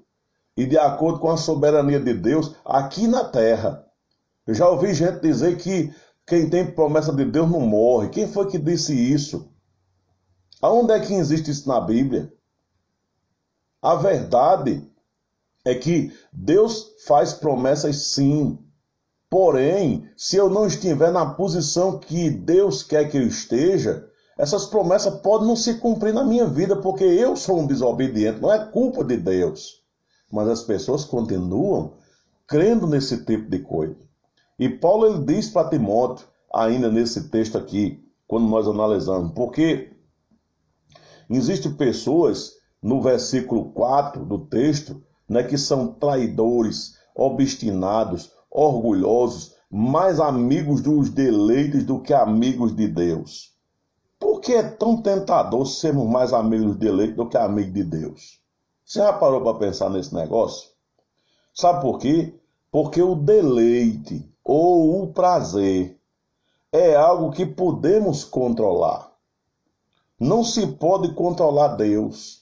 e 0.56 0.66
de 0.66 0.78
acordo 0.78 1.20
com 1.20 1.30
a 1.30 1.36
soberania 1.36 2.00
de 2.00 2.14
Deus 2.14 2.56
aqui 2.64 3.06
na 3.06 3.26
terra. 3.26 3.86
Eu 4.48 4.54
já 4.54 4.70
ouvi 4.70 4.94
gente 4.94 5.20
dizer 5.20 5.58
que 5.58 5.94
quem 6.26 6.50
tem 6.50 6.72
promessa 6.72 7.12
de 7.12 7.26
Deus 7.26 7.52
não 7.52 7.60
morre. 7.60 8.08
Quem 8.08 8.30
foi 8.30 8.48
que 8.48 8.58
disse 8.58 8.94
isso? 8.94 9.52
Aonde 10.62 10.94
é 10.94 11.02
que 11.02 11.14
existe 11.14 11.52
isso 11.52 11.68
na 11.68 11.82
Bíblia? 11.82 12.32
A 13.82 13.96
verdade 13.96 14.90
é 15.64 15.76
que 15.76 16.12
Deus 16.32 16.94
faz 17.06 17.34
promessas 17.34 18.08
sim. 18.14 18.58
Porém, 19.30 20.10
se 20.18 20.36
eu 20.36 20.50
não 20.50 20.68
estiver 20.68 21.12
na 21.12 21.26
posição 21.26 21.98
que 21.98 22.30
Deus 22.30 22.84
quer 22.84 23.10
que 23.10 23.18
eu 23.18 23.26
esteja, 23.26 24.08
essas 24.38 24.66
promessas 24.66 25.22
podem 25.22 25.48
não 25.48 25.56
se 25.56 25.76
cumprir 25.76 26.14
na 26.14 26.24
minha 26.24 26.48
vida, 26.48 26.76
porque 26.76 27.04
eu 27.04 27.36
sou 27.36 27.60
um 27.60 27.68
desobediente, 27.68 28.42
não 28.42 28.52
é 28.52 28.66
culpa 28.66 29.04
de 29.04 29.18
Deus. 29.18 29.84
Mas 30.32 30.48
as 30.48 30.64
pessoas 30.64 31.06
continuam 31.06 31.94
crendo 32.48 32.88
nesse 32.88 33.24
tipo 33.24 33.50
de 33.50 33.60
coisa. 33.60 33.96
E 34.60 34.68
Paulo 34.68 35.06
ele 35.06 35.26
diz 35.26 35.50
para 35.50 35.70
Timóteo, 35.70 36.28
ainda 36.54 36.92
nesse 36.92 37.30
texto 37.30 37.58
aqui, 37.58 38.04
quando 38.28 38.48
nós 38.48 38.68
analisamos, 38.68 39.32
porque 39.34 39.92
existem 41.30 41.74
pessoas 41.74 42.54
no 42.82 43.02
versículo 43.02 43.72
4 43.72 44.26
do 44.26 44.40
texto, 44.40 45.02
né, 45.32 45.44
que 45.44 45.58
são 45.58 45.88
traidores, 45.88 46.98
obstinados, 47.16 48.34
orgulhosos, 48.52 49.56
mais 49.70 50.20
amigos 50.20 50.82
dos 50.82 51.10
deleites 51.10 51.86
do 51.86 52.02
que 52.02 52.14
amigos 52.14 52.76
de 52.76 52.86
Deus. 52.86 53.54
Por 54.20 54.42
que 54.42 54.52
é 54.52 54.62
tão 54.62 55.02
tentador 55.02 55.66
sermos 55.66 56.06
mais 56.06 56.34
amigos 56.34 56.68
dos 56.68 56.76
deleites 56.76 57.16
do 57.16 57.30
que 57.30 57.38
amigos 57.38 57.74
de 57.74 57.84
Deus? 57.84 58.42
Você 58.86 59.00
já 59.00 59.14
parou 59.14 59.40
para 59.40 59.58
pensar 59.58 59.90
nesse 59.90 60.14
negócio? 60.14 60.70
Sabe 61.54 61.82
por 61.82 61.98
quê? 61.98 62.36
Porque 62.70 63.02
o 63.02 63.16
deleite 63.16 64.30
ou 64.44 65.02
o 65.02 65.14
prazer 65.14 65.98
é 66.74 66.94
algo 66.94 67.32
que 67.32 67.46
podemos 67.46 68.26
controlar. 68.26 69.10
Não 70.20 70.44
se 70.44 70.68
pode 70.68 71.14
controlar 71.14 71.70
Deus, 71.70 72.41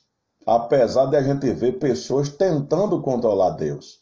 apesar 0.55 1.05
de 1.05 1.15
a 1.15 1.21
gente 1.21 1.51
ver 1.51 1.79
pessoas 1.79 2.29
tentando 2.29 3.01
controlar 3.01 3.51
Deus. 3.51 4.01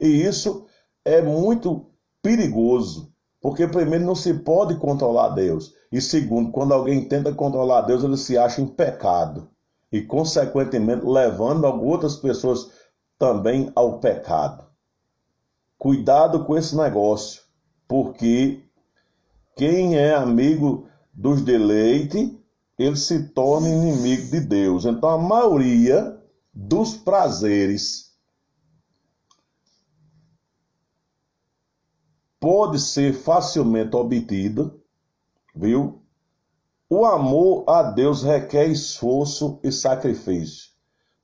E 0.00 0.06
isso 0.06 0.66
é 1.04 1.20
muito 1.20 1.86
perigoso, 2.22 3.12
porque 3.40 3.66
primeiro 3.66 4.04
não 4.04 4.14
se 4.14 4.34
pode 4.34 4.76
controlar 4.76 5.30
Deus, 5.30 5.74
e 5.90 6.00
segundo, 6.00 6.50
quando 6.50 6.72
alguém 6.72 7.06
tenta 7.06 7.34
controlar 7.34 7.82
Deus, 7.82 8.02
ele 8.02 8.16
se 8.16 8.38
acha 8.38 8.62
em 8.62 8.66
pecado 8.66 9.50
e 9.92 10.00
consequentemente 10.00 11.04
levando 11.04 11.66
outras 11.66 12.16
pessoas 12.16 12.70
também 13.18 13.70
ao 13.74 13.98
pecado. 13.98 14.64
Cuidado 15.78 16.44
com 16.44 16.56
esse 16.56 16.74
negócio, 16.74 17.42
porque 17.86 18.64
quem 19.54 19.96
é 19.98 20.14
amigo 20.14 20.86
dos 21.12 21.42
deleites, 21.42 22.30
ele 22.78 22.96
se 22.96 23.28
torna 23.28 23.68
inimigo 23.68 24.30
de 24.30 24.40
Deus. 24.40 24.84
Então 24.84 25.08
a 25.08 25.18
maioria 25.18 26.20
dos 26.52 26.96
prazeres 26.96 28.12
pode 32.40 32.80
ser 32.80 33.14
facilmente 33.14 33.94
obtida, 33.94 34.74
viu? 35.54 36.02
O 36.90 37.06
amor 37.06 37.64
a 37.68 37.82
Deus 37.84 38.22
requer 38.22 38.66
esforço 38.66 39.58
e 39.62 39.72
sacrifício. 39.72 40.72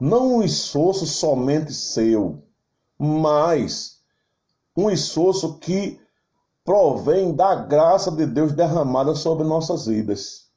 Não 0.01 0.37
um 0.37 0.43
esforço 0.43 1.07
somente 1.07 1.75
seu, 1.75 2.43
mas 2.97 4.01
um 4.77 4.89
esforço 4.89 5.59
que 5.59 6.01
provém 6.65 7.35
da 7.35 7.55
graça 7.55 8.11
de 8.11 8.25
Deus 8.25 8.53
derramada 8.53 9.15
sobre 9.15 9.45
nossas 9.47 9.87
vidas. 9.87 10.48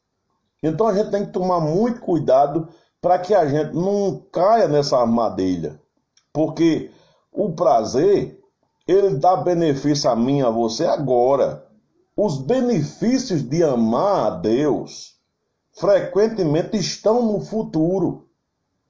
Então 0.62 0.88
a 0.88 0.94
gente 0.94 1.10
tem 1.10 1.25
que 1.25 1.32
tomar 1.32 1.60
muito 1.60 2.01
cuidado 2.01 2.70
para 3.01 3.18
que 3.18 3.34
a 3.34 3.48
gente 3.48 3.74
não 3.74 4.24
caia 4.32 4.68
nessa 4.68 4.98
armadilha. 4.98 5.80
Porque 6.32 6.91
o 7.32 7.51
prazer, 7.53 8.39
ele 8.88 9.15
dá 9.15 9.36
benefício 9.36 10.10
a 10.10 10.15
mim, 10.15 10.41
a 10.41 10.50
você 10.50 10.86
agora. 10.86 11.65
Os 12.15 12.38
benefícios 12.38 13.41
de 13.41 13.63
amar 13.63 14.27
a 14.27 14.30
Deus 14.32 15.15
frequentemente 15.74 16.77
estão 16.77 17.25
no 17.25 17.41
futuro. 17.41 18.27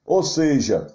Ou 0.04 0.22
seja, 0.22 0.88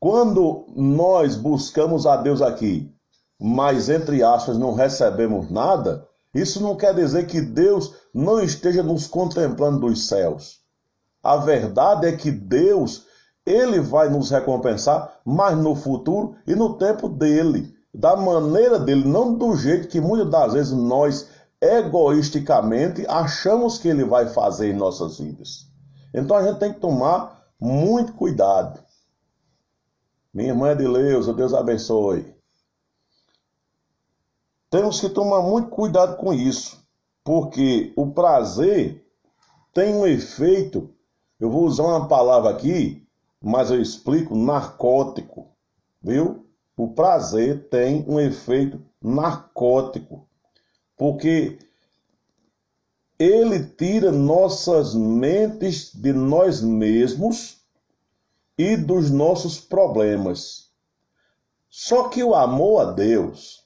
quando 0.00 0.66
nós 0.76 1.36
buscamos 1.36 2.06
a 2.06 2.16
Deus 2.16 2.40
aqui, 2.40 2.94
mas 3.40 3.88
entre 3.88 4.22
aspas 4.22 4.56
não 4.56 4.72
recebemos 4.72 5.50
nada, 5.50 6.08
isso 6.34 6.62
não 6.62 6.76
quer 6.76 6.94
dizer 6.94 7.26
que 7.26 7.40
Deus 7.40 7.94
não 8.14 8.40
esteja 8.40 8.82
nos 8.82 9.08
contemplando 9.08 9.80
dos 9.80 10.06
céus. 10.06 10.60
A 11.20 11.36
verdade 11.36 12.06
é 12.06 12.16
que 12.16 12.30
Deus, 12.30 13.06
ele 13.44 13.80
vai 13.80 14.08
nos 14.08 14.30
recompensar, 14.30 15.20
mas 15.24 15.58
no 15.58 15.74
futuro 15.74 16.36
e 16.46 16.54
no 16.54 16.78
tempo 16.78 17.08
dele, 17.08 17.74
da 17.92 18.14
maneira 18.14 18.78
dele, 18.78 19.04
não 19.04 19.34
do 19.34 19.56
jeito 19.56 19.88
que 19.88 20.00
muitas 20.00 20.30
das 20.30 20.52
vezes 20.52 20.72
nós 20.72 21.28
egoisticamente 21.60 23.06
achamos 23.08 23.78
que 23.78 23.88
ele 23.88 24.04
vai 24.04 24.28
fazer 24.28 24.70
em 24.70 24.76
nossas 24.76 25.18
vidas. 25.18 25.66
Então 26.12 26.36
a 26.36 26.42
gente 26.42 26.58
tem 26.58 26.72
que 26.72 26.80
tomar 26.80 27.42
muito 27.58 28.12
cuidado. 28.12 28.80
Minha 30.32 30.50
irmã 30.50 30.72
Edileuza, 30.72 31.32
Deus 31.32 31.54
abençoe. 31.54 32.34
Temos 34.70 35.00
que 35.00 35.08
tomar 35.08 35.40
muito 35.40 35.70
cuidado 35.70 36.16
com 36.16 36.34
isso, 36.34 36.83
porque 37.24 37.92
o 37.96 38.12
prazer 38.12 39.02
tem 39.72 39.94
um 39.94 40.06
efeito, 40.06 40.94
eu 41.40 41.50
vou 41.50 41.64
usar 41.64 41.84
uma 41.84 42.06
palavra 42.06 42.50
aqui, 42.50 43.08
mas 43.40 43.70
eu 43.70 43.80
explico 43.80 44.36
narcótico, 44.36 45.48
viu? 46.02 46.46
O 46.76 46.88
prazer 46.92 47.68
tem 47.68 48.04
um 48.06 48.20
efeito 48.20 48.80
narcótico, 49.02 50.28
porque 50.96 51.58
ele 53.18 53.64
tira 53.64 54.12
nossas 54.12 54.94
mentes 54.94 55.94
de 55.94 56.12
nós 56.12 56.60
mesmos 56.60 57.64
e 58.58 58.76
dos 58.76 59.10
nossos 59.10 59.58
problemas. 59.58 60.70
Só 61.70 62.08
que 62.08 62.22
o 62.22 62.34
amor 62.34 62.80
a 62.80 62.92
Deus 62.92 63.63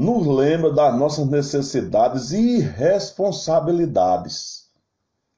nos 0.00 0.26
lembra 0.26 0.72
das 0.72 0.98
nossas 0.98 1.26
necessidades 1.26 2.32
e 2.32 2.58
responsabilidades. 2.58 4.70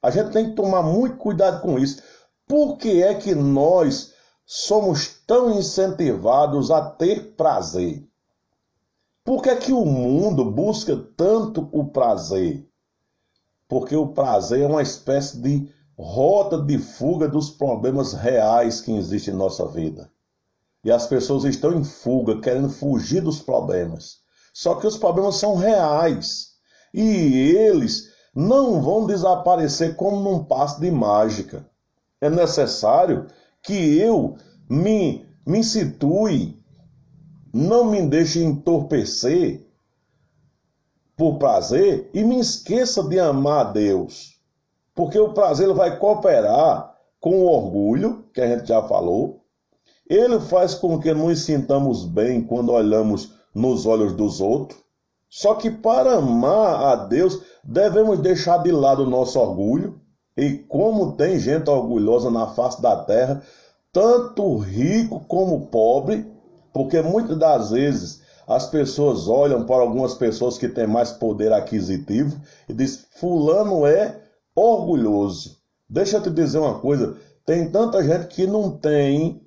A 0.01 0.09
gente 0.09 0.31
tem 0.31 0.51
que 0.51 0.55
tomar 0.55 0.85
muito 0.85 1.16
cuidado 1.16 1.61
com 1.61 1.81
isso. 1.81 2.01
Por 2.46 2.77
que 2.77 3.03
é 3.03 3.12
que 3.12 3.35
nós 3.35 4.12
somos 4.46 5.16
tão 5.27 5.59
incentivados 5.59 6.70
a 6.70 6.81
ter 6.81 7.35
prazer? 7.35 8.09
Por 9.25 9.42
que 9.42 9.51
é 9.51 9.57
que 9.57 9.72
o 9.72 9.85
mundo 9.85 10.48
busca 10.48 10.96
tanto 11.16 11.68
o 11.72 11.87
prazer? 11.87 12.64
Porque 13.66 13.96
o 13.96 14.12
prazer 14.12 14.61
é 14.61 14.66
uma 14.68 14.83
espécie 14.83 15.38
de 15.38 15.68
rota 15.98 16.62
de 16.62 16.79
fuga 16.79 17.27
dos 17.27 17.51
problemas 17.51 18.12
reais 18.12 18.81
que 18.81 18.92
existem 18.92 19.35
em 19.35 19.37
nossa 19.37 19.66
vida. 19.66 20.09
E 20.85 20.92
as 20.92 21.09
pessoas 21.09 21.42
estão 21.42 21.75
em 21.75 21.83
fuga, 21.83 22.40
querendo 22.40 22.70
fugir 22.70 23.22
dos 23.22 23.42
problemas. 23.42 24.21
Só 24.52 24.74
que 24.74 24.86
os 24.86 24.96
problemas 24.96 25.36
são 25.36 25.56
reais 25.56 26.52
e 26.92 27.50
eles 27.56 28.12
não 28.34 28.82
vão 28.82 29.06
desaparecer 29.06 29.96
como 29.96 30.20
num 30.20 30.44
passo 30.44 30.80
de 30.80 30.90
mágica. 30.90 31.66
É 32.20 32.28
necessário 32.28 33.26
que 33.62 33.98
eu 33.98 34.36
me, 34.68 35.26
me 35.46 35.64
situe, 35.64 36.60
não 37.52 37.84
me 37.84 38.06
deixe 38.06 38.42
entorpecer 38.42 39.66
por 41.16 41.38
prazer 41.38 42.10
e 42.12 42.22
me 42.24 42.38
esqueça 42.38 43.02
de 43.02 43.18
amar 43.18 43.66
a 43.66 43.72
Deus. 43.72 44.40
Porque 44.94 45.18
o 45.18 45.32
prazer 45.32 45.72
vai 45.72 45.98
cooperar 45.98 46.92
com 47.20 47.42
o 47.42 47.46
orgulho, 47.46 48.24
que 48.34 48.40
a 48.40 48.46
gente 48.46 48.68
já 48.68 48.82
falou. 48.82 49.44
Ele 50.08 50.40
faz 50.40 50.74
com 50.74 50.98
que 50.98 51.14
nos 51.14 51.44
sintamos 51.44 52.04
bem 52.04 52.42
quando 52.42 52.72
olhamos 52.72 53.32
nos 53.54 53.86
olhos 53.86 54.12
dos 54.12 54.40
outros. 54.40 54.80
Só 55.28 55.54
que 55.54 55.70
para 55.70 56.16
amar 56.16 56.92
a 56.92 56.96
Deus, 56.96 57.40
devemos 57.64 58.18
deixar 58.18 58.58
de 58.58 58.70
lado 58.70 59.04
o 59.04 59.10
nosso 59.10 59.38
orgulho. 59.38 60.00
E 60.36 60.58
como 60.68 61.12
tem 61.12 61.38
gente 61.38 61.68
orgulhosa 61.68 62.30
na 62.30 62.46
face 62.48 62.80
da 62.80 62.96
terra, 62.96 63.42
tanto 63.92 64.56
rico 64.56 65.20
como 65.26 65.66
pobre, 65.66 66.26
porque 66.72 67.02
muitas 67.02 67.38
das 67.38 67.70
vezes 67.70 68.22
as 68.46 68.66
pessoas 68.66 69.28
olham 69.28 69.64
para 69.64 69.82
algumas 69.82 70.14
pessoas 70.14 70.58
que 70.58 70.68
têm 70.68 70.86
mais 70.86 71.12
poder 71.12 71.52
aquisitivo 71.52 72.40
e 72.68 72.72
diz: 72.72 73.06
fulano 73.16 73.86
é 73.86 74.22
orgulhoso. 74.54 75.58
Deixa 75.88 76.16
eu 76.16 76.22
te 76.22 76.30
dizer 76.30 76.58
uma 76.58 76.78
coisa, 76.78 77.16
tem 77.44 77.70
tanta 77.70 78.02
gente 78.02 78.26
que 78.28 78.46
não 78.46 78.70
tem, 78.70 79.42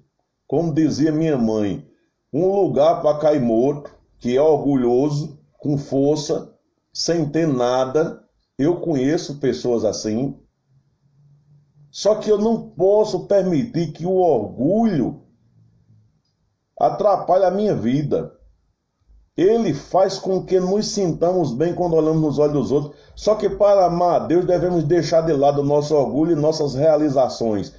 como 0.47 0.73
dizia 0.73 1.11
minha 1.11 1.37
mãe, 1.37 1.87
um 2.31 2.47
lugar 2.53 3.01
para 3.01 3.17
cair 3.17 3.41
morto, 3.41 3.94
que 4.25 4.35
é 4.35 4.41
orgulhoso, 4.41 5.37
com 5.59 5.77
força, 5.77 6.51
sem 6.91 7.29
ter 7.29 7.47
nada. 7.47 8.23
Eu 8.57 8.77
conheço 8.77 9.37
pessoas 9.37 9.85
assim. 9.85 10.35
Só 11.91 12.15
que 12.15 12.31
eu 12.31 12.39
não 12.39 12.71
posso 12.71 13.27
permitir 13.27 13.91
que 13.91 14.03
o 14.03 14.15
orgulho 14.15 15.21
atrapalhe 16.79 17.45
a 17.45 17.51
minha 17.51 17.75
vida. 17.75 18.33
Ele 19.37 19.75
faz 19.75 20.17
com 20.17 20.43
que 20.43 20.59
nos 20.59 20.87
sintamos 20.87 21.53
bem 21.53 21.75
quando 21.75 21.93
olhamos 21.93 22.23
nos 22.23 22.39
olhos 22.39 22.53
dos 22.53 22.71
outros. 22.71 22.99
Só 23.15 23.35
que 23.35 23.47
para 23.47 23.85
amar 23.85 24.21
a 24.21 24.25
Deus 24.25 24.43
devemos 24.43 24.83
deixar 24.85 25.21
de 25.21 25.33
lado 25.33 25.61
o 25.61 25.63
nosso 25.63 25.93
orgulho 25.93 26.31
e 26.31 26.35
nossas 26.35 26.73
realizações. 26.73 27.75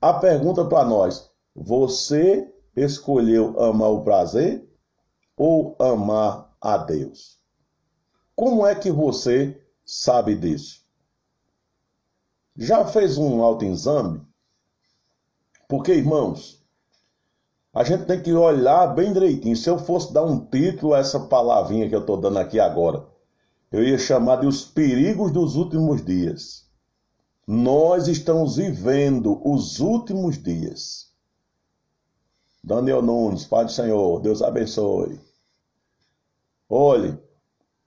A 0.00 0.14
pergunta 0.14 0.64
para 0.64 0.84
nós: 0.84 1.30
você 1.54 2.44
escolheu 2.74 3.56
amar 3.60 3.92
o 3.92 4.02
prazer 4.02 4.65
ou 5.36 5.76
amar 5.78 6.56
a 6.60 6.78
Deus? 6.78 7.38
Como 8.34 8.66
é 8.66 8.74
que 8.74 8.90
você 8.90 9.60
sabe 9.84 10.34
disso? 10.34 10.84
Já 12.56 12.86
fez 12.86 13.18
um 13.18 13.42
autoexame? 13.42 14.20
Porque, 15.68 15.92
irmãos, 15.92 16.64
a 17.74 17.84
gente 17.84 18.06
tem 18.06 18.22
que 18.22 18.32
olhar 18.32 18.86
bem 18.94 19.12
direitinho. 19.12 19.56
Se 19.56 19.68
eu 19.68 19.78
fosse 19.78 20.12
dar 20.12 20.24
um 20.24 20.46
título 20.46 20.94
a 20.94 20.98
essa 20.98 21.20
palavrinha 21.20 21.88
que 21.88 21.94
eu 21.94 22.00
estou 22.00 22.16
dando 22.16 22.38
aqui 22.38 22.58
agora, 22.58 23.06
eu 23.70 23.84
ia 23.84 23.98
chamar 23.98 24.36
de 24.36 24.46
Os 24.46 24.64
Perigos 24.64 25.30
dos 25.30 25.56
Últimos 25.56 26.02
Dias. 26.04 26.64
Nós 27.46 28.08
estamos 28.08 28.56
vivendo 28.56 29.40
os 29.46 29.78
últimos 29.78 30.42
dias. 30.42 31.12
Daniel 32.64 33.02
Nunes, 33.02 33.44
Pai 33.44 33.64
do 33.66 33.70
Senhor, 33.70 34.20
Deus 34.20 34.42
abençoe. 34.42 35.20
Olhe, 36.68 37.18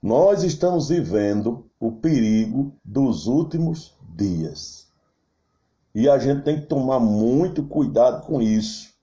nós 0.02 0.44
estamos 0.44 0.90
vivendo 0.90 1.70
o 1.80 1.92
perigo 1.92 2.74
dos 2.84 3.28
últimos 3.28 3.96
dias. 4.16 4.88
E 5.94 6.08
a 6.08 6.18
gente 6.18 6.44
tem 6.44 6.62
que 6.62 6.68
tomar 6.68 7.00
muito 7.00 7.64
cuidado 7.64 8.26
com 8.26 8.42
isso, 8.42 8.94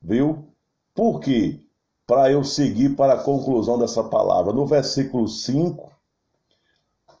viu? 0.00 0.48
Por 0.94 1.20
quê? 1.20 1.66
para 2.06 2.30
eu 2.30 2.44
seguir 2.44 2.94
para 2.94 3.14
a 3.14 3.22
conclusão 3.22 3.78
dessa 3.78 4.04
palavra. 4.04 4.52
No 4.52 4.64
versículo 4.64 5.26
5, 5.28 5.90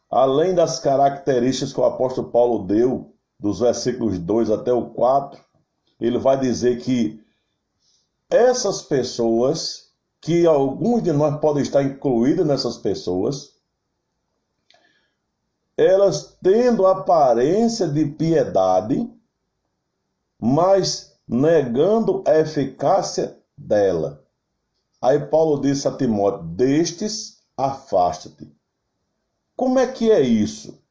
além 0.08 0.54
das 0.54 0.78
características 0.78 1.72
que 1.72 1.80
o 1.80 1.84
apóstolo 1.84 2.30
Paulo 2.30 2.64
deu, 2.64 3.12
dos 3.38 3.60
versículos 3.60 4.18
2 4.18 4.50
até 4.50 4.72
o 4.72 4.90
4, 4.90 5.44
ele 6.00 6.18
vai 6.18 6.38
dizer 6.38 6.80
que 6.80 7.20
essas 8.30 8.80
pessoas, 8.80 9.85
que 10.26 10.44
alguns 10.44 11.04
de 11.04 11.12
nós 11.12 11.40
podem 11.40 11.62
estar 11.62 11.84
incluídos 11.84 12.44
nessas 12.44 12.76
pessoas, 12.76 13.54
elas 15.76 16.36
tendo 16.42 16.84
aparência 16.84 17.86
de 17.86 18.04
piedade, 18.06 19.08
mas 20.36 21.16
negando 21.28 22.24
a 22.26 22.40
eficácia 22.40 23.38
dela. 23.56 24.26
Aí 25.00 25.20
Paulo 25.20 25.60
disse 25.60 25.86
a 25.86 25.96
Timóteo: 25.96 26.42
Destes, 26.42 27.40
afasta-te. 27.56 28.52
Como 29.54 29.78
é 29.78 29.86
que 29.86 30.10
é 30.10 30.20
isso? 30.22 30.82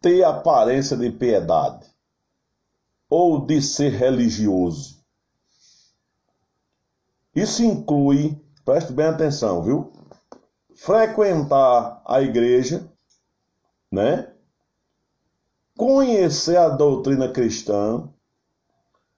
Ter 0.00 0.24
aparência 0.24 0.96
de 0.96 1.12
piedade 1.12 1.86
ou 3.08 3.46
de 3.46 3.62
ser 3.62 3.90
religioso. 3.90 4.98
Isso 7.32 7.62
inclui, 7.62 8.43
preste 8.64 8.92
bem 8.92 9.06
atenção, 9.06 9.62
viu? 9.62 9.92
Frequentar 10.74 12.02
a 12.04 12.20
igreja, 12.20 12.90
né? 13.90 14.32
Conhecer 15.76 16.56
a 16.56 16.68
doutrina 16.68 17.28
cristã, 17.28 18.08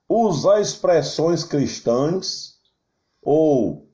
usar 0.09 0.59
expressões 0.59 1.43
cristãs 1.43 2.57
ou 3.21 3.87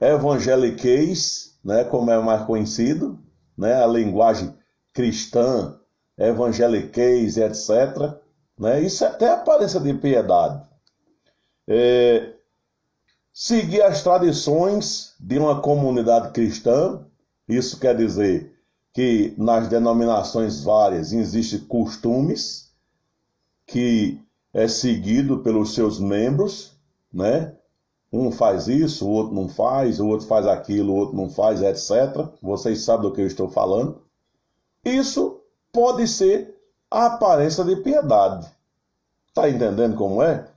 evangeliqueis, 0.00 1.58
né, 1.64 1.84
como 1.84 2.10
é 2.10 2.18
mais 2.18 2.44
conhecido, 2.44 3.18
né, 3.56 3.82
a 3.82 3.86
linguagem 3.86 4.54
cristã, 4.92 5.78
evangeliqueis, 6.18 7.36
etc. 7.36 8.20
Né? 8.58 8.82
Isso 8.82 9.04
até 9.04 9.30
aparência 9.30 9.80
de 9.80 9.94
piedade. 9.94 10.62
É, 11.66 12.33
seguir 13.34 13.82
as 13.82 14.00
tradições 14.00 15.16
de 15.18 15.36
uma 15.40 15.60
comunidade 15.60 16.30
cristã, 16.30 17.04
isso 17.48 17.80
quer 17.80 17.96
dizer 17.96 18.54
que 18.92 19.34
nas 19.36 19.66
denominações 19.66 20.62
várias 20.62 21.12
existem 21.12 21.58
costumes 21.58 22.72
que 23.66 24.22
é 24.52 24.68
seguido 24.68 25.40
pelos 25.40 25.74
seus 25.74 25.98
membros, 25.98 26.78
né? 27.12 27.56
Um 28.12 28.30
faz 28.30 28.68
isso, 28.68 29.04
o 29.04 29.10
outro 29.10 29.34
não 29.34 29.48
faz, 29.48 29.98
o 29.98 30.06
outro 30.06 30.28
faz 30.28 30.46
aquilo, 30.46 30.92
o 30.92 30.96
outro 30.96 31.16
não 31.16 31.28
faz, 31.28 31.60
etc. 31.60 32.28
Vocês 32.40 32.82
sabem 32.82 33.08
do 33.08 33.12
que 33.12 33.20
eu 33.20 33.26
estou 33.26 33.48
falando. 33.48 34.00
Isso 34.84 35.40
pode 35.72 36.06
ser 36.06 36.56
a 36.88 37.06
aparência 37.06 37.64
de 37.64 37.74
piedade. 37.74 38.46
Está 39.26 39.50
entendendo 39.50 39.96
como 39.96 40.22
é? 40.22 40.53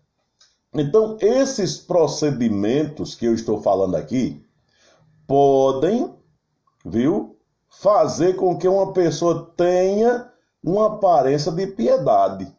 Então, 0.73 1.17
esses 1.19 1.77
procedimentos 1.77 3.15
que 3.15 3.25
eu 3.25 3.34
estou 3.34 3.62
falando 3.62 3.95
aqui 3.95 4.45
podem, 5.25 6.13
viu, 6.86 7.38
fazer 7.69 8.36
com 8.36 8.58
que 8.58 8.67
uma 8.67 8.93
pessoa 8.93 9.53
tenha 9.56 10.32
uma 10.63 10.95
aparência 10.95 11.51
de 11.51 11.67
piedade. 11.67 12.53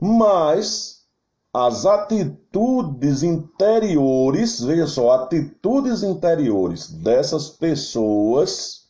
Mas 0.00 1.04
as 1.52 1.86
atitudes 1.86 3.22
interiores, 3.22 4.60
veja 4.60 4.86
só, 4.86 5.12
atitudes 5.12 6.02
interiores 6.02 6.90
dessas 6.90 7.48
pessoas, 7.48 8.88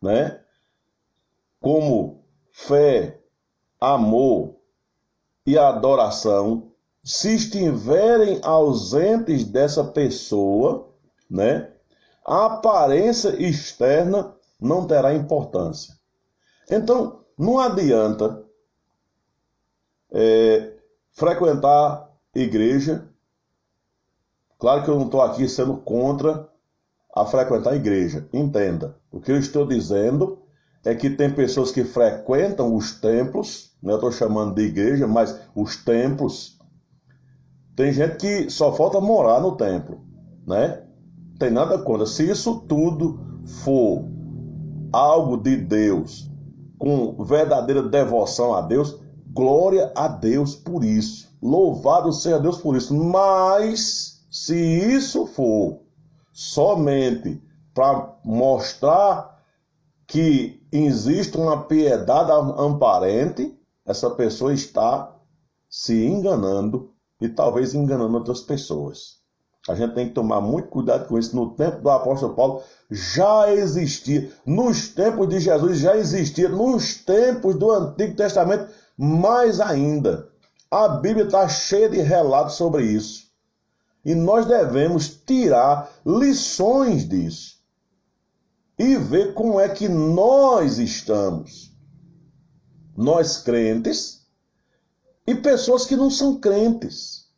né? 0.00 0.40
Como 1.60 2.22
fé, 2.52 3.20
amor 3.80 4.56
e 5.46 5.56
adoração, 5.56 6.69
se 7.02 7.34
estiverem 7.34 8.40
ausentes 8.42 9.44
dessa 9.44 9.84
pessoa, 9.84 10.88
né? 11.28 11.70
A 12.26 12.46
aparência 12.46 13.30
externa 13.42 14.34
não 14.60 14.86
terá 14.86 15.14
importância. 15.14 15.94
Então, 16.70 17.24
não 17.36 17.58
adianta 17.58 18.44
é, 20.12 20.74
frequentar 21.12 22.10
igreja. 22.34 23.08
Claro 24.58 24.84
que 24.84 24.90
eu 24.90 24.96
não 24.96 25.06
estou 25.06 25.22
aqui 25.22 25.48
sendo 25.48 25.78
contra 25.78 26.48
a 27.14 27.24
frequentar 27.24 27.72
a 27.72 27.76
igreja. 27.76 28.28
Entenda. 28.32 28.96
O 29.10 29.20
que 29.20 29.32
eu 29.32 29.38
estou 29.38 29.66
dizendo 29.66 30.42
é 30.84 30.94
que 30.94 31.10
tem 31.10 31.32
pessoas 31.32 31.70
que 31.70 31.84
frequentam 31.84 32.74
os 32.74 32.92
templos, 33.00 33.74
né? 33.82 33.94
estou 33.94 34.12
chamando 34.12 34.54
de 34.54 34.62
igreja, 34.62 35.06
mas 35.06 35.38
os 35.54 35.76
templos. 35.76 36.59
Tem 37.80 37.94
gente 37.94 38.16
que 38.16 38.50
só 38.50 38.74
falta 38.74 39.00
morar 39.00 39.40
no 39.40 39.56
templo, 39.56 40.04
né? 40.46 40.82
Tem 41.38 41.50
nada 41.50 41.78
contra. 41.78 42.04
Se 42.04 42.30
isso 42.30 42.60
tudo 42.68 43.18
for 43.64 44.04
algo 44.92 45.38
de 45.38 45.56
Deus, 45.56 46.30
com 46.78 47.24
verdadeira 47.24 47.82
devoção 47.82 48.52
a 48.52 48.60
Deus, 48.60 49.00
Glória 49.32 49.90
a 49.96 50.08
Deus 50.08 50.54
por 50.54 50.84
isso. 50.84 51.34
Louvado 51.42 52.12
seja 52.12 52.38
Deus 52.38 52.58
por 52.58 52.76
isso. 52.76 52.94
Mas, 52.94 54.26
se 54.30 54.54
isso 54.54 55.24
for 55.28 55.80
somente 56.34 57.42
para 57.72 58.14
mostrar 58.22 59.42
que 60.06 60.62
existe 60.70 61.38
uma 61.38 61.62
piedade 61.62 62.30
amparente, 62.30 63.58
essa 63.86 64.10
pessoa 64.10 64.52
está 64.52 65.16
se 65.66 66.04
enganando 66.04 66.89
e 67.20 67.28
talvez 67.28 67.74
enganando 67.74 68.16
outras 68.16 68.40
pessoas. 68.40 69.20
A 69.68 69.74
gente 69.74 69.94
tem 69.94 70.08
que 70.08 70.14
tomar 70.14 70.40
muito 70.40 70.68
cuidado 70.68 71.06
com 71.06 71.18
isso. 71.18 71.36
No 71.36 71.50
tempo 71.50 71.82
do 71.82 71.90
apóstolo 71.90 72.34
Paulo 72.34 72.62
já 72.90 73.52
existia, 73.52 74.32
nos 74.46 74.88
tempos 74.88 75.28
de 75.28 75.38
Jesus 75.38 75.78
já 75.78 75.96
existia, 75.96 76.48
nos 76.48 76.94
tempos 76.94 77.56
do 77.56 77.70
Antigo 77.70 78.16
Testamento 78.16 78.72
mais 78.96 79.60
ainda, 79.60 80.28
a 80.70 80.88
Bíblia 80.88 81.24
está 81.24 81.46
cheia 81.48 81.88
de 81.88 82.00
relatos 82.00 82.54
sobre 82.54 82.84
isso. 82.84 83.28
E 84.04 84.14
nós 84.14 84.46
devemos 84.46 85.08
tirar 85.08 85.90
lições 86.06 87.06
disso 87.06 87.60
e 88.78 88.96
ver 88.96 89.34
como 89.34 89.60
é 89.60 89.68
que 89.68 89.88
nós 89.88 90.78
estamos. 90.78 91.70
Nós 92.96 93.36
crentes 93.36 94.19
e 95.30 95.34
pessoas 95.36 95.86
que 95.86 95.94
não 95.94 96.10
são 96.10 96.40
crentes. 96.40 97.28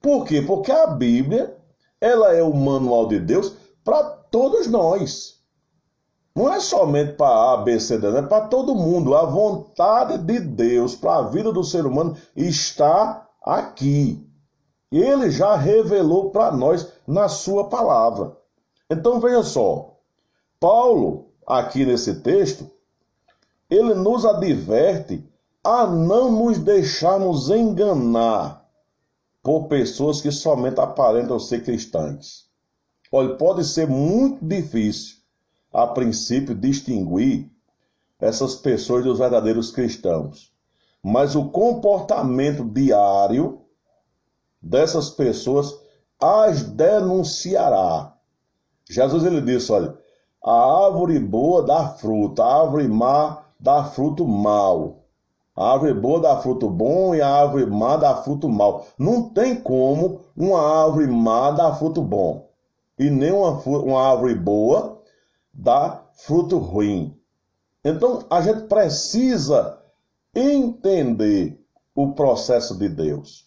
Por 0.00 0.24
quê? 0.24 0.40
Porque 0.40 0.72
a 0.72 0.86
Bíblia, 0.86 1.54
ela 2.00 2.34
é 2.34 2.42
o 2.42 2.54
manual 2.54 3.06
de 3.06 3.20
Deus 3.20 3.54
para 3.84 4.02
todos 4.02 4.66
nós. 4.66 5.40
Não 6.34 6.50
é 6.50 6.58
somente 6.58 7.12
para 7.12 7.52
A, 7.52 7.56
B, 7.58 7.78
C, 7.78 7.98
D, 7.98 8.06
é 8.16 8.22
para 8.22 8.46
todo 8.48 8.74
mundo. 8.74 9.14
A 9.14 9.26
vontade 9.26 10.16
de 10.16 10.40
Deus 10.40 10.96
para 10.96 11.16
a 11.16 11.28
vida 11.28 11.52
do 11.52 11.62
ser 11.62 11.84
humano 11.84 12.16
está 12.34 13.28
aqui. 13.42 14.26
Ele 14.90 15.30
já 15.30 15.54
revelou 15.54 16.30
para 16.30 16.50
nós 16.50 16.88
na 17.06 17.28
sua 17.28 17.68
palavra. 17.68 18.34
Então 18.88 19.20
veja 19.20 19.42
só, 19.42 19.98
Paulo, 20.58 21.30
aqui 21.46 21.84
nesse 21.84 22.20
texto, 22.22 22.70
ele 23.68 23.94
nos 23.94 24.24
adverte 24.24 25.30
a 25.64 25.86
não 25.86 26.30
nos 26.30 26.58
deixarmos 26.58 27.48
enganar 27.48 28.68
por 29.42 29.68
pessoas 29.68 30.20
que 30.20 30.30
somente 30.30 30.80
aparentam 30.80 31.38
ser 31.38 31.62
cristãs. 31.62 32.46
Olha, 33.10 33.36
pode 33.36 33.64
ser 33.64 33.86
muito 33.86 34.44
difícil 34.44 35.18
a 35.72 35.86
princípio, 35.86 36.54
distinguir 36.54 37.50
essas 38.20 38.54
pessoas 38.54 39.04
dos 39.04 39.18
verdadeiros 39.18 39.70
cristãos. 39.70 40.52
Mas 41.02 41.34
o 41.34 41.50
comportamento 41.50 42.64
diário 42.64 43.62
dessas 44.60 45.10
pessoas 45.10 45.74
as 46.20 46.62
denunciará. 46.62 48.16
Jesus 48.88 49.24
ele 49.24 49.40
disse, 49.40 49.72
olha, 49.72 49.98
a 50.44 50.86
árvore 50.86 51.18
boa 51.18 51.62
dá 51.62 51.88
fruto, 51.88 52.40
a 52.42 52.62
árvore 52.62 52.86
má 52.86 53.44
dá 53.58 53.84
fruto 53.84 54.26
mau. 54.26 55.01
A 55.54 55.72
árvore 55.72 55.94
boa 55.94 56.20
dá 56.20 56.36
fruto 56.38 56.68
bom 56.70 57.14
e 57.14 57.20
a 57.20 57.28
árvore 57.28 57.66
má 57.66 57.96
dá 57.96 58.22
fruto 58.22 58.48
mau. 58.48 58.86
Não 58.98 59.28
tem 59.28 59.54
como 59.54 60.20
uma 60.36 60.60
árvore 60.84 61.06
má 61.06 61.50
dar 61.50 61.74
fruto 61.74 62.02
bom. 62.02 62.48
E 62.98 63.10
nem 63.10 63.32
uma, 63.32 63.50
uma 63.60 64.02
árvore 64.02 64.34
boa 64.34 65.02
dá 65.52 66.02
fruto 66.14 66.58
ruim. 66.58 67.14
Então 67.84 68.24
a 68.30 68.40
gente 68.40 68.62
precisa 68.62 69.78
entender 70.34 71.60
o 71.94 72.12
processo 72.12 72.78
de 72.78 72.88
Deus. 72.88 73.46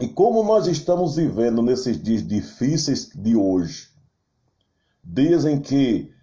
E 0.00 0.08
como 0.08 0.42
nós 0.42 0.66
estamos 0.66 1.14
vivendo 1.14 1.62
nesses 1.62 2.02
dias 2.02 2.26
difíceis 2.26 3.10
de 3.14 3.36
hoje, 3.36 3.90
dizem 5.04 5.60
que 5.60 6.13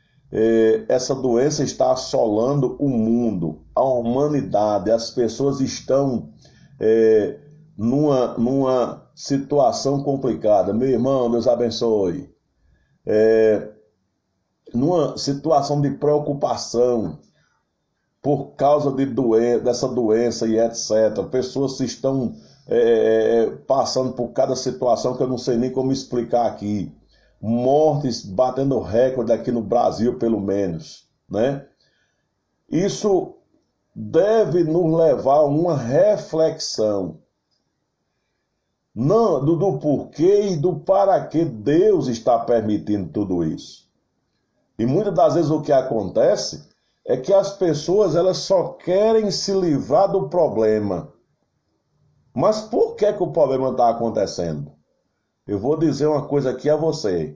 essa 0.87 1.13
doença 1.13 1.63
está 1.63 1.91
assolando 1.91 2.77
o 2.79 2.87
mundo, 2.87 3.61
a 3.75 3.83
humanidade, 3.83 4.89
as 4.89 5.11
pessoas 5.11 5.59
estão 5.59 6.29
eh, 6.79 7.37
numa, 7.77 8.37
numa 8.37 9.11
situação 9.15 10.03
complicada. 10.03 10.73
Meu 10.73 10.87
irmão, 10.87 11.29
Deus 11.29 11.47
abençoe. 11.47 12.29
É, 13.05 13.69
numa 14.73 15.17
situação 15.17 15.81
de 15.81 15.91
preocupação 15.91 17.19
por 18.21 18.51
causa 18.55 18.91
de 18.91 19.05
doen 19.05 19.59
dessa 19.63 19.87
doença 19.87 20.47
e 20.47 20.59
etc. 20.59 21.23
Pessoas 21.31 21.79
estão 21.79 22.35
é, 22.67 22.77
é, 22.77 23.43
é, 23.43 23.49
passando 23.67 24.13
por 24.13 24.29
cada 24.29 24.55
situação 24.55 25.17
que 25.17 25.23
eu 25.23 25.27
não 25.27 25.37
sei 25.37 25.57
nem 25.57 25.71
como 25.71 25.91
explicar 25.91 26.45
aqui. 26.45 26.95
Mortes 27.41 28.23
batendo 28.23 28.79
recorde 28.79 29.31
aqui 29.31 29.51
no 29.51 29.61
Brasil, 29.61 30.19
pelo 30.19 30.39
menos, 30.39 31.09
né? 31.29 31.65
Isso 32.69 33.33
deve 33.95 34.63
nos 34.63 34.97
levar 34.97 35.37
a 35.37 35.45
uma 35.45 35.75
reflexão 35.75 37.19
não, 38.93 39.43
do, 39.43 39.55
do 39.55 39.79
porquê 39.79 40.51
e 40.51 40.57
do 40.57 40.79
para 40.79 41.25
que 41.25 41.45
Deus 41.45 42.07
está 42.07 42.37
permitindo 42.39 43.09
tudo 43.09 43.43
isso. 43.43 43.89
E 44.77 44.85
muitas 44.85 45.13
das 45.13 45.33
vezes 45.35 45.51
o 45.51 45.61
que 45.61 45.71
acontece 45.71 46.69
é 47.05 47.15
que 47.15 47.33
as 47.33 47.57
pessoas 47.57 48.15
elas 48.15 48.37
só 48.37 48.73
querem 48.73 49.31
se 49.31 49.53
livrar 49.53 50.11
do 50.11 50.27
problema. 50.29 51.13
Mas 52.33 52.61
por 52.61 52.95
que, 52.95 53.11
que 53.11 53.23
o 53.23 53.31
problema 53.31 53.71
está 53.71 53.89
acontecendo? 53.89 54.71
Eu 55.47 55.57
vou 55.59 55.75
dizer 55.77 56.05
uma 56.05 56.27
coisa 56.27 56.51
aqui 56.51 56.69
a 56.69 56.75
você. 56.75 57.35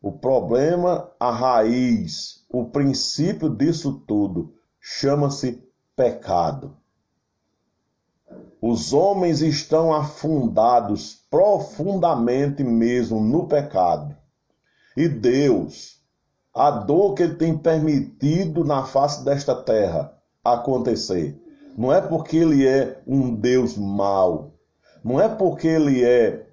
O 0.00 0.12
problema, 0.12 1.10
a 1.18 1.30
raiz, 1.30 2.44
o 2.48 2.66
princípio 2.66 3.48
disso 3.50 4.04
tudo 4.06 4.54
chama-se 4.80 5.62
pecado. 5.96 6.76
Os 8.60 8.92
homens 8.92 9.42
estão 9.42 9.92
afundados 9.92 11.26
profundamente 11.28 12.62
mesmo 12.62 13.20
no 13.20 13.46
pecado. 13.46 14.16
E 14.96 15.08
Deus, 15.08 16.00
a 16.54 16.70
dor 16.70 17.14
que 17.14 17.24
Ele 17.24 17.34
tem 17.34 17.58
permitido 17.58 18.64
na 18.64 18.84
face 18.84 19.24
desta 19.24 19.54
terra 19.54 20.16
acontecer, 20.44 21.38
não 21.76 21.92
é 21.92 22.00
porque 22.00 22.36
Ele 22.36 22.66
é 22.66 23.02
um 23.04 23.34
Deus 23.34 23.76
mau, 23.76 24.54
não 25.02 25.20
é 25.20 25.28
porque 25.28 25.66
Ele 25.66 26.04
é 26.04 26.43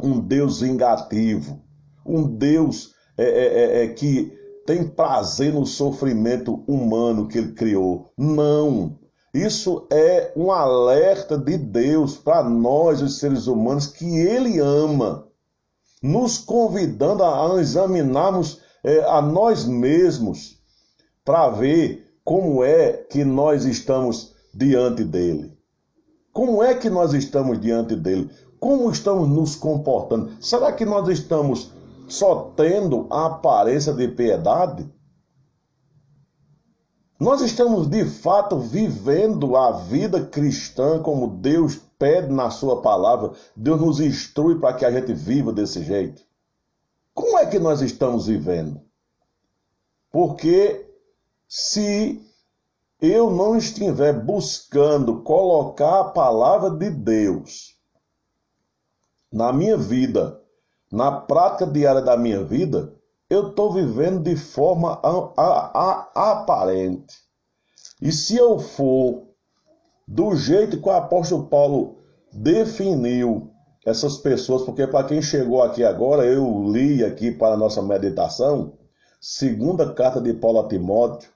um 0.00 0.18
Deus 0.20 0.60
vingativo, 0.60 1.62
um 2.04 2.22
Deus 2.22 2.94
é, 3.16 3.24
é, 3.24 3.80
é, 3.80 3.84
é 3.84 3.88
que 3.88 4.32
tem 4.66 4.86
prazer 4.86 5.52
no 5.52 5.64
sofrimento 5.64 6.64
humano 6.66 7.28
que 7.28 7.38
Ele 7.38 7.52
criou. 7.52 8.12
Não. 8.18 8.98
Isso 9.32 9.86
é 9.92 10.32
um 10.36 10.50
alerta 10.50 11.36
de 11.38 11.56
Deus 11.56 12.16
para 12.16 12.48
nós, 12.48 13.00
os 13.02 13.18
seres 13.18 13.46
humanos, 13.46 13.86
que 13.86 14.04
Ele 14.04 14.58
ama, 14.58 15.28
nos 16.02 16.38
convidando 16.38 17.22
a 17.22 17.60
examinarmos 17.60 18.60
é, 18.82 19.00
a 19.04 19.20
nós 19.20 19.64
mesmos 19.66 20.58
para 21.24 21.48
ver 21.50 22.06
como 22.24 22.62
é 22.64 22.92
que 22.92 23.24
nós 23.24 23.64
estamos 23.64 24.34
diante 24.54 25.04
dele. 25.04 25.56
Como 26.32 26.62
é 26.62 26.74
que 26.74 26.90
nós 26.90 27.12
estamos 27.12 27.60
diante 27.60 27.96
dele? 27.96 28.30
Como 28.58 28.90
estamos 28.90 29.28
nos 29.28 29.54
comportando? 29.54 30.32
Será 30.40 30.72
que 30.72 30.84
nós 30.84 31.08
estamos 31.08 31.70
só 32.08 32.52
tendo 32.56 33.06
a 33.10 33.26
aparência 33.26 33.92
de 33.92 34.08
piedade? 34.08 34.88
Nós 37.18 37.40
estamos 37.40 37.88
de 37.88 38.04
fato 38.04 38.58
vivendo 38.58 39.56
a 39.56 39.72
vida 39.72 40.26
cristã 40.26 41.02
como 41.02 41.28
Deus 41.28 41.76
pede 41.98 42.32
na 42.32 42.50
Sua 42.50 42.82
palavra. 42.82 43.32
Deus 43.54 43.80
nos 43.80 44.00
instrui 44.00 44.58
para 44.58 44.74
que 44.74 44.84
a 44.84 44.90
gente 44.90 45.14
viva 45.14 45.52
desse 45.52 45.82
jeito. 45.82 46.22
Como 47.14 47.38
é 47.38 47.46
que 47.46 47.58
nós 47.58 47.80
estamos 47.80 48.26
vivendo? 48.26 48.82
Porque 50.10 50.86
se 51.48 52.22
eu 53.00 53.30
não 53.30 53.56
estiver 53.56 54.12
buscando 54.12 55.22
colocar 55.22 56.00
a 56.00 56.04
palavra 56.04 56.70
de 56.70 56.90
Deus 56.90 57.75
na 59.36 59.52
minha 59.52 59.76
vida, 59.76 60.40
na 60.90 61.12
prática 61.12 61.66
diária 61.66 62.00
da 62.00 62.16
minha 62.16 62.42
vida, 62.42 62.94
eu 63.28 63.50
estou 63.50 63.70
vivendo 63.70 64.22
de 64.22 64.34
forma 64.34 64.98
a, 65.02 65.10
a, 65.36 66.10
a, 66.14 66.32
aparente. 66.32 67.16
E 68.00 68.10
se 68.10 68.34
eu 68.34 68.58
for 68.58 69.24
do 70.08 70.34
jeito 70.34 70.80
que 70.80 70.88
o 70.88 70.92
apóstolo 70.92 71.48
Paulo 71.48 71.98
definiu 72.32 73.50
essas 73.84 74.16
pessoas, 74.16 74.62
porque 74.62 74.86
para 74.86 75.06
quem 75.06 75.20
chegou 75.20 75.62
aqui 75.62 75.84
agora, 75.84 76.24
eu 76.24 76.72
li 76.72 77.04
aqui 77.04 77.30
para 77.30 77.52
a 77.56 77.58
nossa 77.58 77.82
meditação, 77.82 78.72
segunda 79.20 79.92
carta 79.92 80.18
de 80.18 80.32
Paulo 80.32 80.60
a 80.60 80.68
Timóteo, 80.68 81.28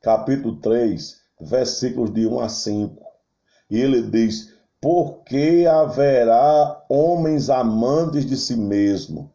capítulo 0.00 0.56
3, 0.56 1.20
versículos 1.38 2.14
de 2.14 2.26
1 2.26 2.40
a 2.40 2.48
5. 2.48 3.04
E 3.68 3.78
ele 3.78 4.00
diz: 4.00 4.51
Porque 4.82 5.64
haverá 5.70 6.84
homens 6.88 7.48
amantes 7.48 8.26
de 8.26 8.36
si 8.36 8.56
mesmo, 8.56 9.32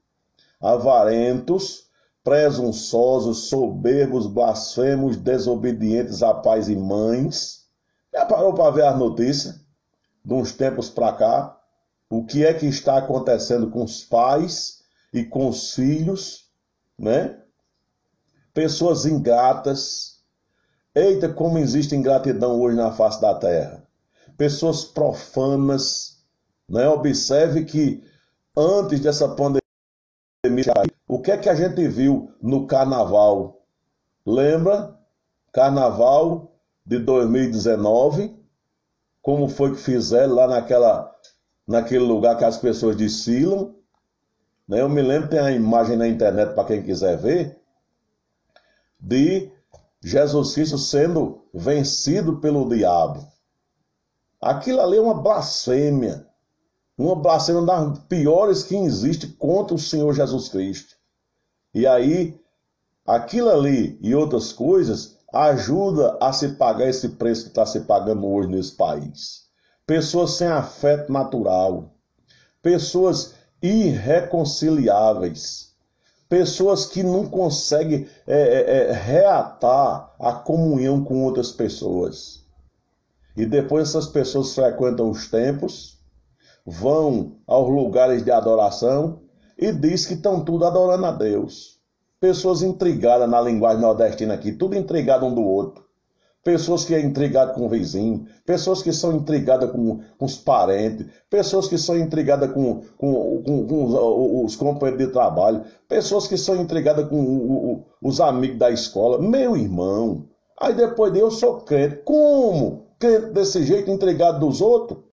avarentos, 0.59 1.87
presunçosos, 2.21 3.47
soberbos, 3.47 4.27
blasfemos, 4.27 5.15
desobedientes 5.15 6.21
a 6.21 6.33
pais 6.33 6.67
e 6.67 6.75
mães. 6.75 7.65
Já 8.13 8.25
parou 8.25 8.53
para 8.53 8.71
ver 8.71 8.83
as 8.83 8.99
notícias 8.99 9.55
de 10.25 10.33
uns 10.33 10.51
tempos 10.51 10.89
para 10.89 11.13
cá? 11.13 11.57
O 12.09 12.25
que 12.25 12.45
é 12.45 12.53
que 12.53 12.65
está 12.65 12.97
acontecendo 12.97 13.69
com 13.69 13.85
os 13.85 14.03
pais 14.03 14.83
e 15.13 15.23
com 15.23 15.47
os 15.47 15.73
filhos, 15.73 16.51
né? 16.99 17.39
Pessoas 18.53 19.05
ingratas. 19.05 20.17
Eita, 20.93 21.29
como 21.29 21.57
existe 21.57 21.95
ingratidão 21.95 22.59
hoje 22.59 22.75
na 22.75 22.91
face 22.91 23.21
da 23.21 23.33
terra. 23.33 23.86
Pessoas 24.37 24.85
profanas, 24.85 26.23
né? 26.69 26.87
Observe 26.87 27.65
que 27.65 28.03
antes 28.55 28.99
dessa 28.99 29.27
pandemia 29.29 29.61
o 31.07 31.21
que 31.21 31.31
é 31.31 31.37
que 31.37 31.49
a 31.49 31.55
gente 31.55 31.87
viu 31.87 32.31
no 32.41 32.67
carnaval? 32.67 33.65
Lembra? 34.25 34.97
Carnaval 35.51 36.53
de 36.85 36.99
2019, 36.99 38.37
como 39.21 39.49
foi 39.49 39.71
que 39.73 39.81
fizeram 39.81 40.35
lá 40.35 40.47
naquela, 40.47 41.13
naquele 41.65 42.03
lugar 42.03 42.37
que 42.37 42.45
as 42.45 42.57
pessoas 42.57 42.95
desfilam. 42.95 43.75
Né? 44.67 44.81
Eu 44.81 44.89
me 44.89 45.01
lembro, 45.01 45.29
tem 45.29 45.39
a 45.39 45.51
imagem 45.51 45.97
na 45.97 46.07
internet 46.07 46.53
para 46.53 46.65
quem 46.65 46.83
quiser 46.83 47.17
ver, 47.17 47.59
de 48.99 49.51
Jesus 50.01 50.53
Cristo 50.53 50.77
sendo 50.77 51.45
vencido 51.53 52.37
pelo 52.37 52.67
diabo. 52.69 53.25
Aquilo 54.47 54.79
ali 54.79 54.95
é 54.95 55.01
uma 55.01 55.21
blasfêmia. 55.21 56.25
Uma 56.97 57.17
blasfêmia 57.17 57.63
das 57.63 57.99
piores 58.07 58.63
que 58.63 58.77
existe 58.77 59.27
contra 59.27 59.75
o 59.75 59.79
Senhor 59.79 60.13
Jesus 60.13 60.47
Cristo. 60.47 60.95
E 61.73 61.85
aí, 61.85 62.39
aquilo 63.05 63.49
ali 63.49 63.99
e 64.01 64.15
outras 64.15 64.53
coisas 64.53 65.17
ajuda 65.33 66.17
a 66.21 66.31
se 66.31 66.53
pagar 66.53 66.87
esse 66.87 67.09
preço 67.09 67.43
que 67.43 67.49
está 67.49 67.65
se 67.65 67.81
pagando 67.81 68.25
hoje 68.25 68.47
nesse 68.47 68.71
país. 68.71 69.47
Pessoas 69.85 70.37
sem 70.37 70.47
afeto 70.47 71.11
natural, 71.11 71.91
pessoas 72.61 73.33
irreconciliáveis, 73.61 75.73
pessoas 76.29 76.85
que 76.85 77.03
não 77.03 77.29
conseguem 77.29 78.07
é, 78.25 78.39
é, 78.39 78.77
é, 78.77 78.93
reatar 78.93 80.15
a 80.17 80.31
comunhão 80.31 81.03
com 81.03 81.25
outras 81.25 81.51
pessoas. 81.51 82.46
E 83.37 83.45
depois 83.45 83.89
essas 83.89 84.07
pessoas 84.07 84.55
frequentam 84.55 85.11
os 85.11 85.29
templos, 85.29 85.99
vão 86.65 87.35
aos 87.45 87.69
lugares 87.69 88.25
de 88.25 88.31
adoração 88.31 89.19
e 89.55 89.71
diz 89.71 90.07
que 90.07 90.15
estão 90.15 90.43
tudo 90.43 90.65
adorando 90.65 91.05
a 91.05 91.11
Deus. 91.11 91.77
Pessoas 92.19 92.63
intrigadas 92.63 93.29
na 93.29 93.39
linguagem 93.39 93.79
nordestina 93.79 94.33
aqui, 94.33 94.51
tudo 94.51 94.75
intrigado 94.75 95.23
um 95.23 95.35
do 95.35 95.43
outro. 95.43 95.85
Pessoas 96.43 96.83
que 96.83 96.95
é 96.95 96.99
intrigado 96.99 97.53
com 97.53 97.67
o 97.67 97.69
vizinho, 97.69 98.25
pessoas 98.43 98.81
que 98.81 98.91
são 98.91 99.15
intrigadas 99.15 99.69
com, 99.69 99.99
com 100.17 100.25
os 100.25 100.37
parentes, 100.37 101.05
pessoas 101.29 101.67
que 101.67 101.77
são 101.77 101.95
intrigadas 101.95 102.51
com, 102.51 102.81
com, 102.97 103.43
com, 103.43 103.85
os, 103.85 104.45
os, 104.45 104.55
companheiros 104.55 105.05
de 105.05 105.13
trabalho, 105.13 105.63
pessoas 105.87 106.25
que 106.25 106.37
são 106.37 106.55
intrigadas 106.55 107.07
com 107.07 107.21
o, 107.21 107.51
o, 107.51 107.85
os 108.01 108.19
amigos 108.19 108.57
da 108.57 108.71
escola. 108.71 109.21
Meu 109.21 109.55
irmão, 109.55 110.25
aí 110.59 110.73
depois 110.73 111.13
de 111.13 111.19
eu 111.19 111.29
sou 111.29 111.61
crente. 111.61 111.97
Como? 111.97 112.86
Desse 112.99 113.63
jeito, 113.63 113.91
intrigado 113.91 114.39
dos 114.39 114.61
outros? 114.61 115.07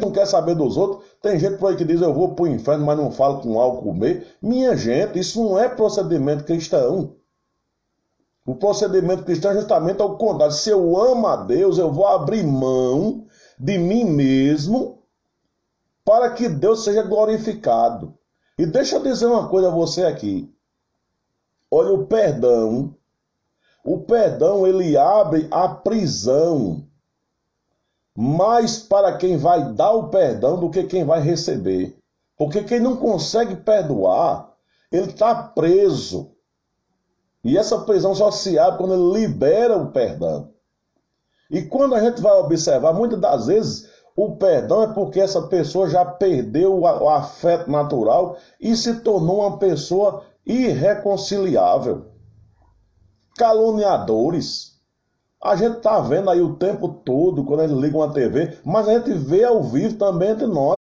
não 0.00 0.12
quer 0.12 0.26
saber 0.26 0.54
dos 0.54 0.76
outros. 0.76 1.04
Tem 1.22 1.38
gente 1.38 1.58
por 1.58 1.70
aí 1.70 1.76
que 1.76 1.84
diz 1.84 2.00
eu 2.00 2.12
vou 2.12 2.34
para 2.34 2.44
o 2.44 2.48
inferno, 2.48 2.84
mas 2.84 2.98
não 2.98 3.10
falo 3.10 3.40
com 3.40 3.58
álcool 3.58 3.92
comer. 3.92 4.36
Minha 4.40 4.76
gente, 4.76 5.18
isso 5.18 5.42
não 5.42 5.58
é 5.58 5.68
procedimento 5.68 6.44
cristão. 6.44 7.14
O 8.46 8.54
procedimento 8.54 9.24
cristão 9.24 9.52
é 9.52 9.54
justamente 9.54 10.00
ao 10.00 10.16
contrário. 10.16 10.54
Se 10.54 10.70
eu 10.70 10.96
amo 10.98 11.26
a 11.26 11.36
Deus, 11.36 11.78
eu 11.78 11.92
vou 11.92 12.06
abrir 12.06 12.42
mão 12.42 13.26
de 13.58 13.78
mim 13.78 14.04
mesmo 14.04 15.02
para 16.04 16.30
que 16.30 16.48
Deus 16.48 16.82
seja 16.82 17.02
glorificado. 17.02 18.14
E 18.58 18.66
deixa 18.66 18.96
eu 18.96 19.02
dizer 19.02 19.26
uma 19.26 19.48
coisa 19.48 19.68
a 19.68 19.70
você 19.70 20.04
aqui. 20.04 20.52
Olha, 21.70 21.92
o 21.92 22.06
perdão, 22.06 22.94
o 23.84 23.98
perdão 23.98 24.66
ele 24.66 24.96
abre 24.96 25.48
a 25.50 25.68
prisão 25.68 26.84
mais 28.16 28.78
para 28.78 29.16
quem 29.16 29.36
vai 29.36 29.72
dar 29.72 29.92
o 29.92 30.08
perdão 30.08 30.58
do 30.58 30.70
que 30.70 30.84
quem 30.84 31.04
vai 31.04 31.20
receber. 31.20 31.96
Porque 32.36 32.62
quem 32.64 32.80
não 32.80 32.96
consegue 32.96 33.56
perdoar, 33.56 34.52
ele 34.90 35.10
está 35.10 35.34
preso. 35.34 36.32
E 37.42 37.56
essa 37.56 37.78
prisão 37.80 38.14
só 38.14 38.30
se 38.30 38.58
abre 38.58 38.78
quando 38.78 38.94
ele 38.94 39.20
libera 39.20 39.76
o 39.76 39.90
perdão. 39.90 40.50
E 41.50 41.62
quando 41.62 41.94
a 41.94 42.00
gente 42.00 42.20
vai 42.20 42.32
observar, 42.38 42.92
muitas 42.92 43.18
das 43.18 43.46
vezes 43.46 43.88
o 44.14 44.36
perdão 44.36 44.82
é 44.82 44.92
porque 44.92 45.20
essa 45.20 45.42
pessoa 45.42 45.88
já 45.88 46.04
perdeu 46.04 46.78
o 46.78 47.08
afeto 47.08 47.70
natural 47.70 48.36
e 48.60 48.76
se 48.76 49.00
tornou 49.00 49.40
uma 49.40 49.58
pessoa 49.58 50.24
irreconciliável. 50.44 52.09
Caluniadores. 53.40 54.78
A 55.42 55.56
gente 55.56 55.78
está 55.78 55.98
vendo 55.98 56.28
aí 56.28 56.42
o 56.42 56.56
tempo 56.56 56.90
todo 56.90 57.42
quando 57.42 57.60
a 57.60 57.66
gente 57.66 57.80
liga 57.80 57.96
uma 57.96 58.12
TV, 58.12 58.58
mas 58.62 58.86
a 58.86 58.98
gente 58.98 59.14
vê 59.14 59.44
ao 59.44 59.62
vivo 59.62 59.96
também 59.96 60.28
entre 60.28 60.46
nós 60.46 60.76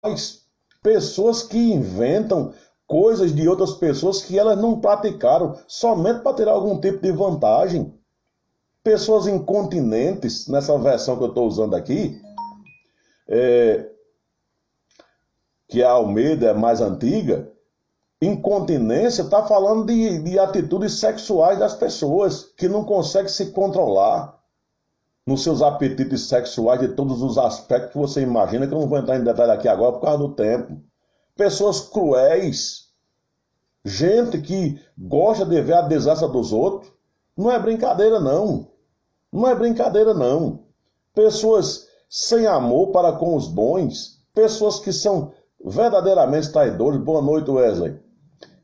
pessoas 0.82 1.44
que 1.44 1.58
inventam 1.74 2.54
coisas 2.88 3.36
de 3.36 3.46
outras 3.50 3.74
pessoas 3.74 4.22
que 4.22 4.40
elas 4.40 4.58
não 4.58 4.80
praticaram 4.80 5.60
somente 5.68 6.22
para 6.22 6.34
ter 6.34 6.48
algum 6.48 6.80
tipo 6.80 7.00
de 7.02 7.12
vantagem. 7.12 7.94
Pessoas 8.82 9.28
incontinentes, 9.28 10.48
nessa 10.48 10.78
versão 10.78 11.18
que 11.18 11.24
eu 11.26 11.30
estou 11.30 11.46
usando 11.46 11.76
aqui, 11.76 12.22
é, 13.28 13.90
que 15.68 15.84
a 15.84 15.92
Almeida 15.92 16.52
é 16.52 16.54
mais 16.54 16.80
antiga, 16.80 17.52
incontinência 18.22 19.22
está 19.22 19.44
falando 19.44 19.86
de, 19.86 20.20
de 20.20 20.40
atitudes 20.40 21.00
sexuais 21.00 21.60
das 21.60 21.76
pessoas 21.76 22.44
que 22.58 22.68
não 22.68 22.84
conseguem 22.84 23.30
se 23.30 23.48
controlar 23.48 24.40
nos 25.26 25.44
seus 25.44 25.62
apetites 25.62 26.28
sexuais 26.28 26.80
de 26.80 26.90
todos 26.90 27.22
os 27.22 27.38
aspectos 27.38 27.92
que 27.92 27.98
você 27.98 28.22
imagina, 28.22 28.68
que 28.68 28.74
eu 28.74 28.80
não 28.80 28.88
vou 28.88 28.98
entrar 28.98 29.18
em 29.18 29.24
detalhe 29.24 29.52
aqui 29.52 29.68
agora 29.68 29.94
por 29.94 30.02
causa 30.02 30.20
do 30.20 30.34
tempo 30.34 30.80
pessoas 31.36 31.82
cruéis, 31.82 32.90
gente 33.84 34.40
que 34.42 34.80
gosta 34.98 35.46
de 35.46 35.62
ver 35.62 35.74
a 35.74 35.82
desgraça 35.82 36.28
dos 36.28 36.54
outros. 36.54 36.92
Não 37.38 37.52
é 37.52 37.60
brincadeira, 37.60 38.20
não. 38.20 38.68
Não 39.32 39.48
é 39.48 39.54
brincadeira, 39.54 40.14
não. 40.14 40.64
Pessoas 41.14 41.88
sem 42.10 42.48
amor 42.48 42.92
para 42.92 43.12
com 43.14 43.36
os 43.36 43.48
bons, 43.48 44.22
pessoas 44.34 44.80
que 44.80 44.94
são 44.94 45.34
verdadeiramente 45.64 46.52
traidores. 46.52 47.00
Boa 47.02 47.22
noite, 47.22 47.52
Wesley. 47.52 48.00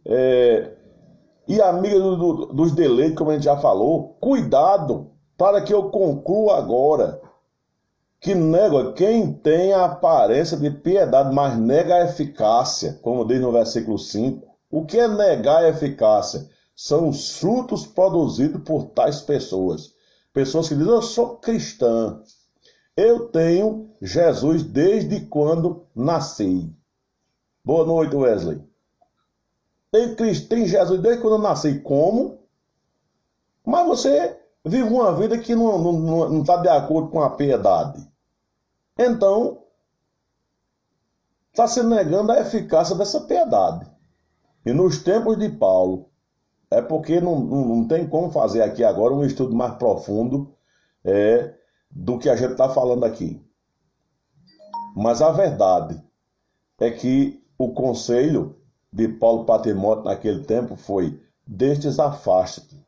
É... 0.06 0.74
E 1.48 1.62
amiga 1.62 2.00
do, 2.00 2.16
do, 2.16 2.46
dos 2.48 2.72
deleites, 2.72 3.18
como 3.18 3.32
a 3.32 3.34
gente 3.34 3.44
já 3.44 3.58
falou, 3.58 4.16
cuidado 4.20 5.12
para 5.38 5.62
que 5.62 5.74
eu 5.74 5.90
conclua 5.90 6.58
agora 6.58 7.20
que 8.22 8.36
nega 8.36 8.94
quem 8.94 9.34
tem 9.34 9.74
a 9.74 9.86
aparência 9.86 10.56
de 10.56 10.70
piedade, 10.70 11.34
mas 11.34 11.58
nega 11.58 11.96
a 11.96 12.06
eficácia, 12.06 13.00
como 13.02 13.26
diz 13.26 13.42
no 13.42 13.52
versículo 13.52 13.98
5. 13.98 14.48
O 14.70 14.86
que 14.86 15.00
é 15.00 15.08
negar 15.08 15.64
a 15.64 15.70
eficácia? 15.70 16.48
São 16.76 17.10
os 17.10 17.40
frutos 17.40 17.88
produzidos 17.88 18.62
por 18.64 18.90
tais 18.90 19.22
pessoas. 19.22 19.92
Pessoas 20.32 20.70
que 20.70 20.76
dizem, 20.76 20.94
eu 20.94 21.02
sou 21.02 21.38
cristã. 21.38 22.22
Eu 22.96 23.28
tenho 23.30 23.90
Jesus 24.00 24.62
desde 24.64 25.22
quando 25.22 25.88
nasci. 25.96 26.72
Boa 27.66 27.86
noite, 27.86 28.16
Wesley. 28.16 28.62
Tem, 29.92 30.16
tem 30.16 30.66
Jesus 30.66 31.02
desde 31.02 31.22
quando 31.22 31.36
eu 31.36 31.42
nasci. 31.42 31.80
Como? 31.80 32.40
Mas 33.66 33.86
você 33.86 34.40
vive 34.64 34.84
uma 34.84 35.14
vida 35.14 35.38
que 35.38 35.54
não 35.54 35.78
está 35.78 35.92
não, 35.92 36.30
não 36.30 36.44
tá 36.44 36.58
de 36.58 36.70
acordo 36.70 37.10
com 37.10 37.22
a 37.22 37.30
piedade. 37.32 38.10
Então, 38.98 39.64
está 41.52 41.68
se 41.68 41.84
negando 41.84 42.32
a 42.32 42.40
eficácia 42.40 42.96
dessa 42.96 43.22
piedade. 43.22 43.90
E 44.66 44.72
nos 44.72 45.04
tempos 45.04 45.38
de 45.38 45.50
Paulo, 45.50 46.10
é 46.70 46.82
porque 46.82 47.20
não, 47.20 47.40
não, 47.40 47.66
não 47.66 47.88
tem 47.88 48.08
como 48.08 48.32
fazer 48.32 48.62
aqui 48.62 48.84
agora 48.84 49.14
um 49.14 49.26
estudo 49.26 49.54
mais 49.54 49.76
profundo 49.76 50.56
é, 51.04 51.54
do 51.90 52.18
que 52.18 52.30
a 52.30 52.36
gente 52.36 52.52
está 52.52 52.70
falando 52.70 53.04
aqui. 53.04 53.46
Mas 54.96 55.22
a 55.22 55.32
verdade 55.32 56.02
é 56.80 56.90
que 56.92 57.44
o 57.58 57.74
conselho 57.74 58.61
de 58.92 59.08
Paulo 59.08 59.46
Timóteo 59.62 60.06
naquele 60.06 60.44
tempo 60.44 60.76
foi: 60.76 61.22
destes 61.48 62.00
afaste-te. 62.00 62.80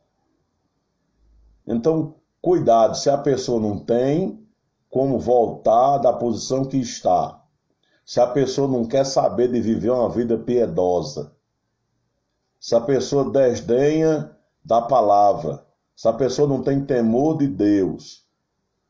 Então, 1.65 2.15
cuidado, 2.41 2.95
se 2.97 3.09
a 3.09 3.17
pessoa 3.17 3.59
não 3.59 3.79
tem, 3.79 4.45
como 4.89 5.17
voltar 5.17 5.97
da 5.97 6.13
posição 6.13 6.65
que 6.65 6.77
está. 6.77 7.41
Se 8.05 8.19
a 8.19 8.27
pessoa 8.27 8.67
não 8.67 8.85
quer 8.85 9.05
saber 9.05 9.51
de 9.51 9.61
viver 9.61 9.89
uma 9.89 10.09
vida 10.09 10.37
piedosa, 10.37 11.31
se 12.59 12.75
a 12.75 12.81
pessoa 12.81 13.31
desdenha 13.31 14.37
da 14.63 14.81
palavra, 14.81 15.65
se 15.95 16.07
a 16.07 16.13
pessoa 16.13 16.47
não 16.47 16.61
tem 16.61 16.85
temor 16.85 17.37
de 17.37 17.47
Deus, 17.47 18.25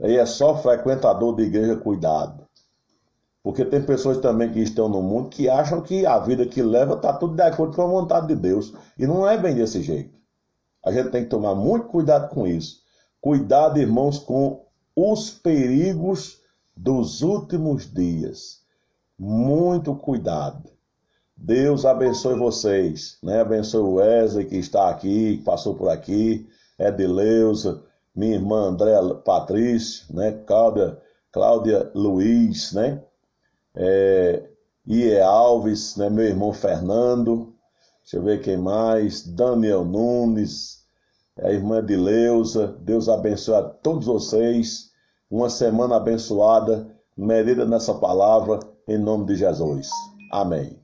aí 0.01 0.17
é 0.17 0.25
só 0.25 0.57
frequentador 0.57 1.35
de 1.35 1.43
igreja, 1.43 1.75
cuidado. 1.75 2.42
Porque 3.43 3.65
tem 3.65 3.83
pessoas 3.83 4.19
também 4.19 4.51
que 4.51 4.61
estão 4.61 4.87
no 4.87 5.01
mundo 5.01 5.29
que 5.29 5.49
acham 5.49 5.81
que 5.81 6.05
a 6.05 6.17
vida 6.17 6.45
que 6.45 6.61
leva 6.61 6.93
está 6.93 7.11
tudo 7.11 7.35
de 7.35 7.41
acordo 7.41 7.75
com 7.75 7.81
a 7.81 7.87
vontade 7.87 8.27
de 8.27 8.35
Deus. 8.35 8.73
E 8.97 9.05
não 9.05 9.27
é 9.27 9.37
bem 9.37 9.53
desse 9.53 9.81
jeito. 9.83 10.17
A 10.83 10.91
gente 10.93 11.09
tem 11.09 11.23
que 11.25 11.29
tomar 11.29 11.53
muito 11.53 11.87
cuidado 11.87 12.29
com 12.29 12.47
isso. 12.47 12.77
Cuidado, 13.19 13.79
irmãos, 13.79 14.17
com 14.17 14.65
os 14.95 15.29
perigos 15.29 16.39
dos 16.75 17.21
últimos 17.21 17.91
dias. 17.93 18.61
Muito 19.19 19.93
cuidado. 19.93 20.69
Deus 21.35 21.85
abençoe 21.85 22.37
vocês, 22.37 23.17
né? 23.21 23.41
Abençoe 23.41 23.81
o 23.81 23.93
Wesley 23.95 24.45
que 24.45 24.57
está 24.57 24.89
aqui, 24.89 25.37
que 25.37 25.43
passou 25.43 25.75
por 25.75 25.89
aqui, 25.89 26.47
Edileuza, 26.79 27.83
minha 28.15 28.35
irmã 28.35 28.69
André 28.69 28.93
Patrício, 29.25 30.05
né? 30.15 30.31
Cláudia, 30.45 30.97
Cláudia 31.31 31.91
Luiz, 31.93 32.71
né? 32.71 33.03
É, 33.75 34.49
Ie 34.85 35.19
Alves, 35.21 35.95
né? 35.97 36.09
Meu 36.09 36.25
irmão 36.25 36.51
Fernando, 36.53 37.53
deixa 38.03 38.17
eu 38.17 38.23
ver 38.23 38.41
quem 38.41 38.57
mais, 38.57 39.25
Daniel 39.25 39.85
Nunes, 39.85 40.83
a 41.41 41.51
irmã 41.51 41.83
de 41.83 41.95
Leusa. 41.95 42.67
Deus 42.81 43.07
abençoe 43.09 43.55
a 43.55 43.63
todos 43.63 44.05
vocês. 44.05 44.91
Uma 45.29 45.49
semana 45.49 45.95
abençoada, 45.95 46.87
medida 47.17 47.65
nessa 47.65 47.93
palavra, 47.95 48.59
em 48.87 48.97
nome 48.97 49.25
de 49.25 49.35
Jesus. 49.37 49.89
Amém. 50.31 50.82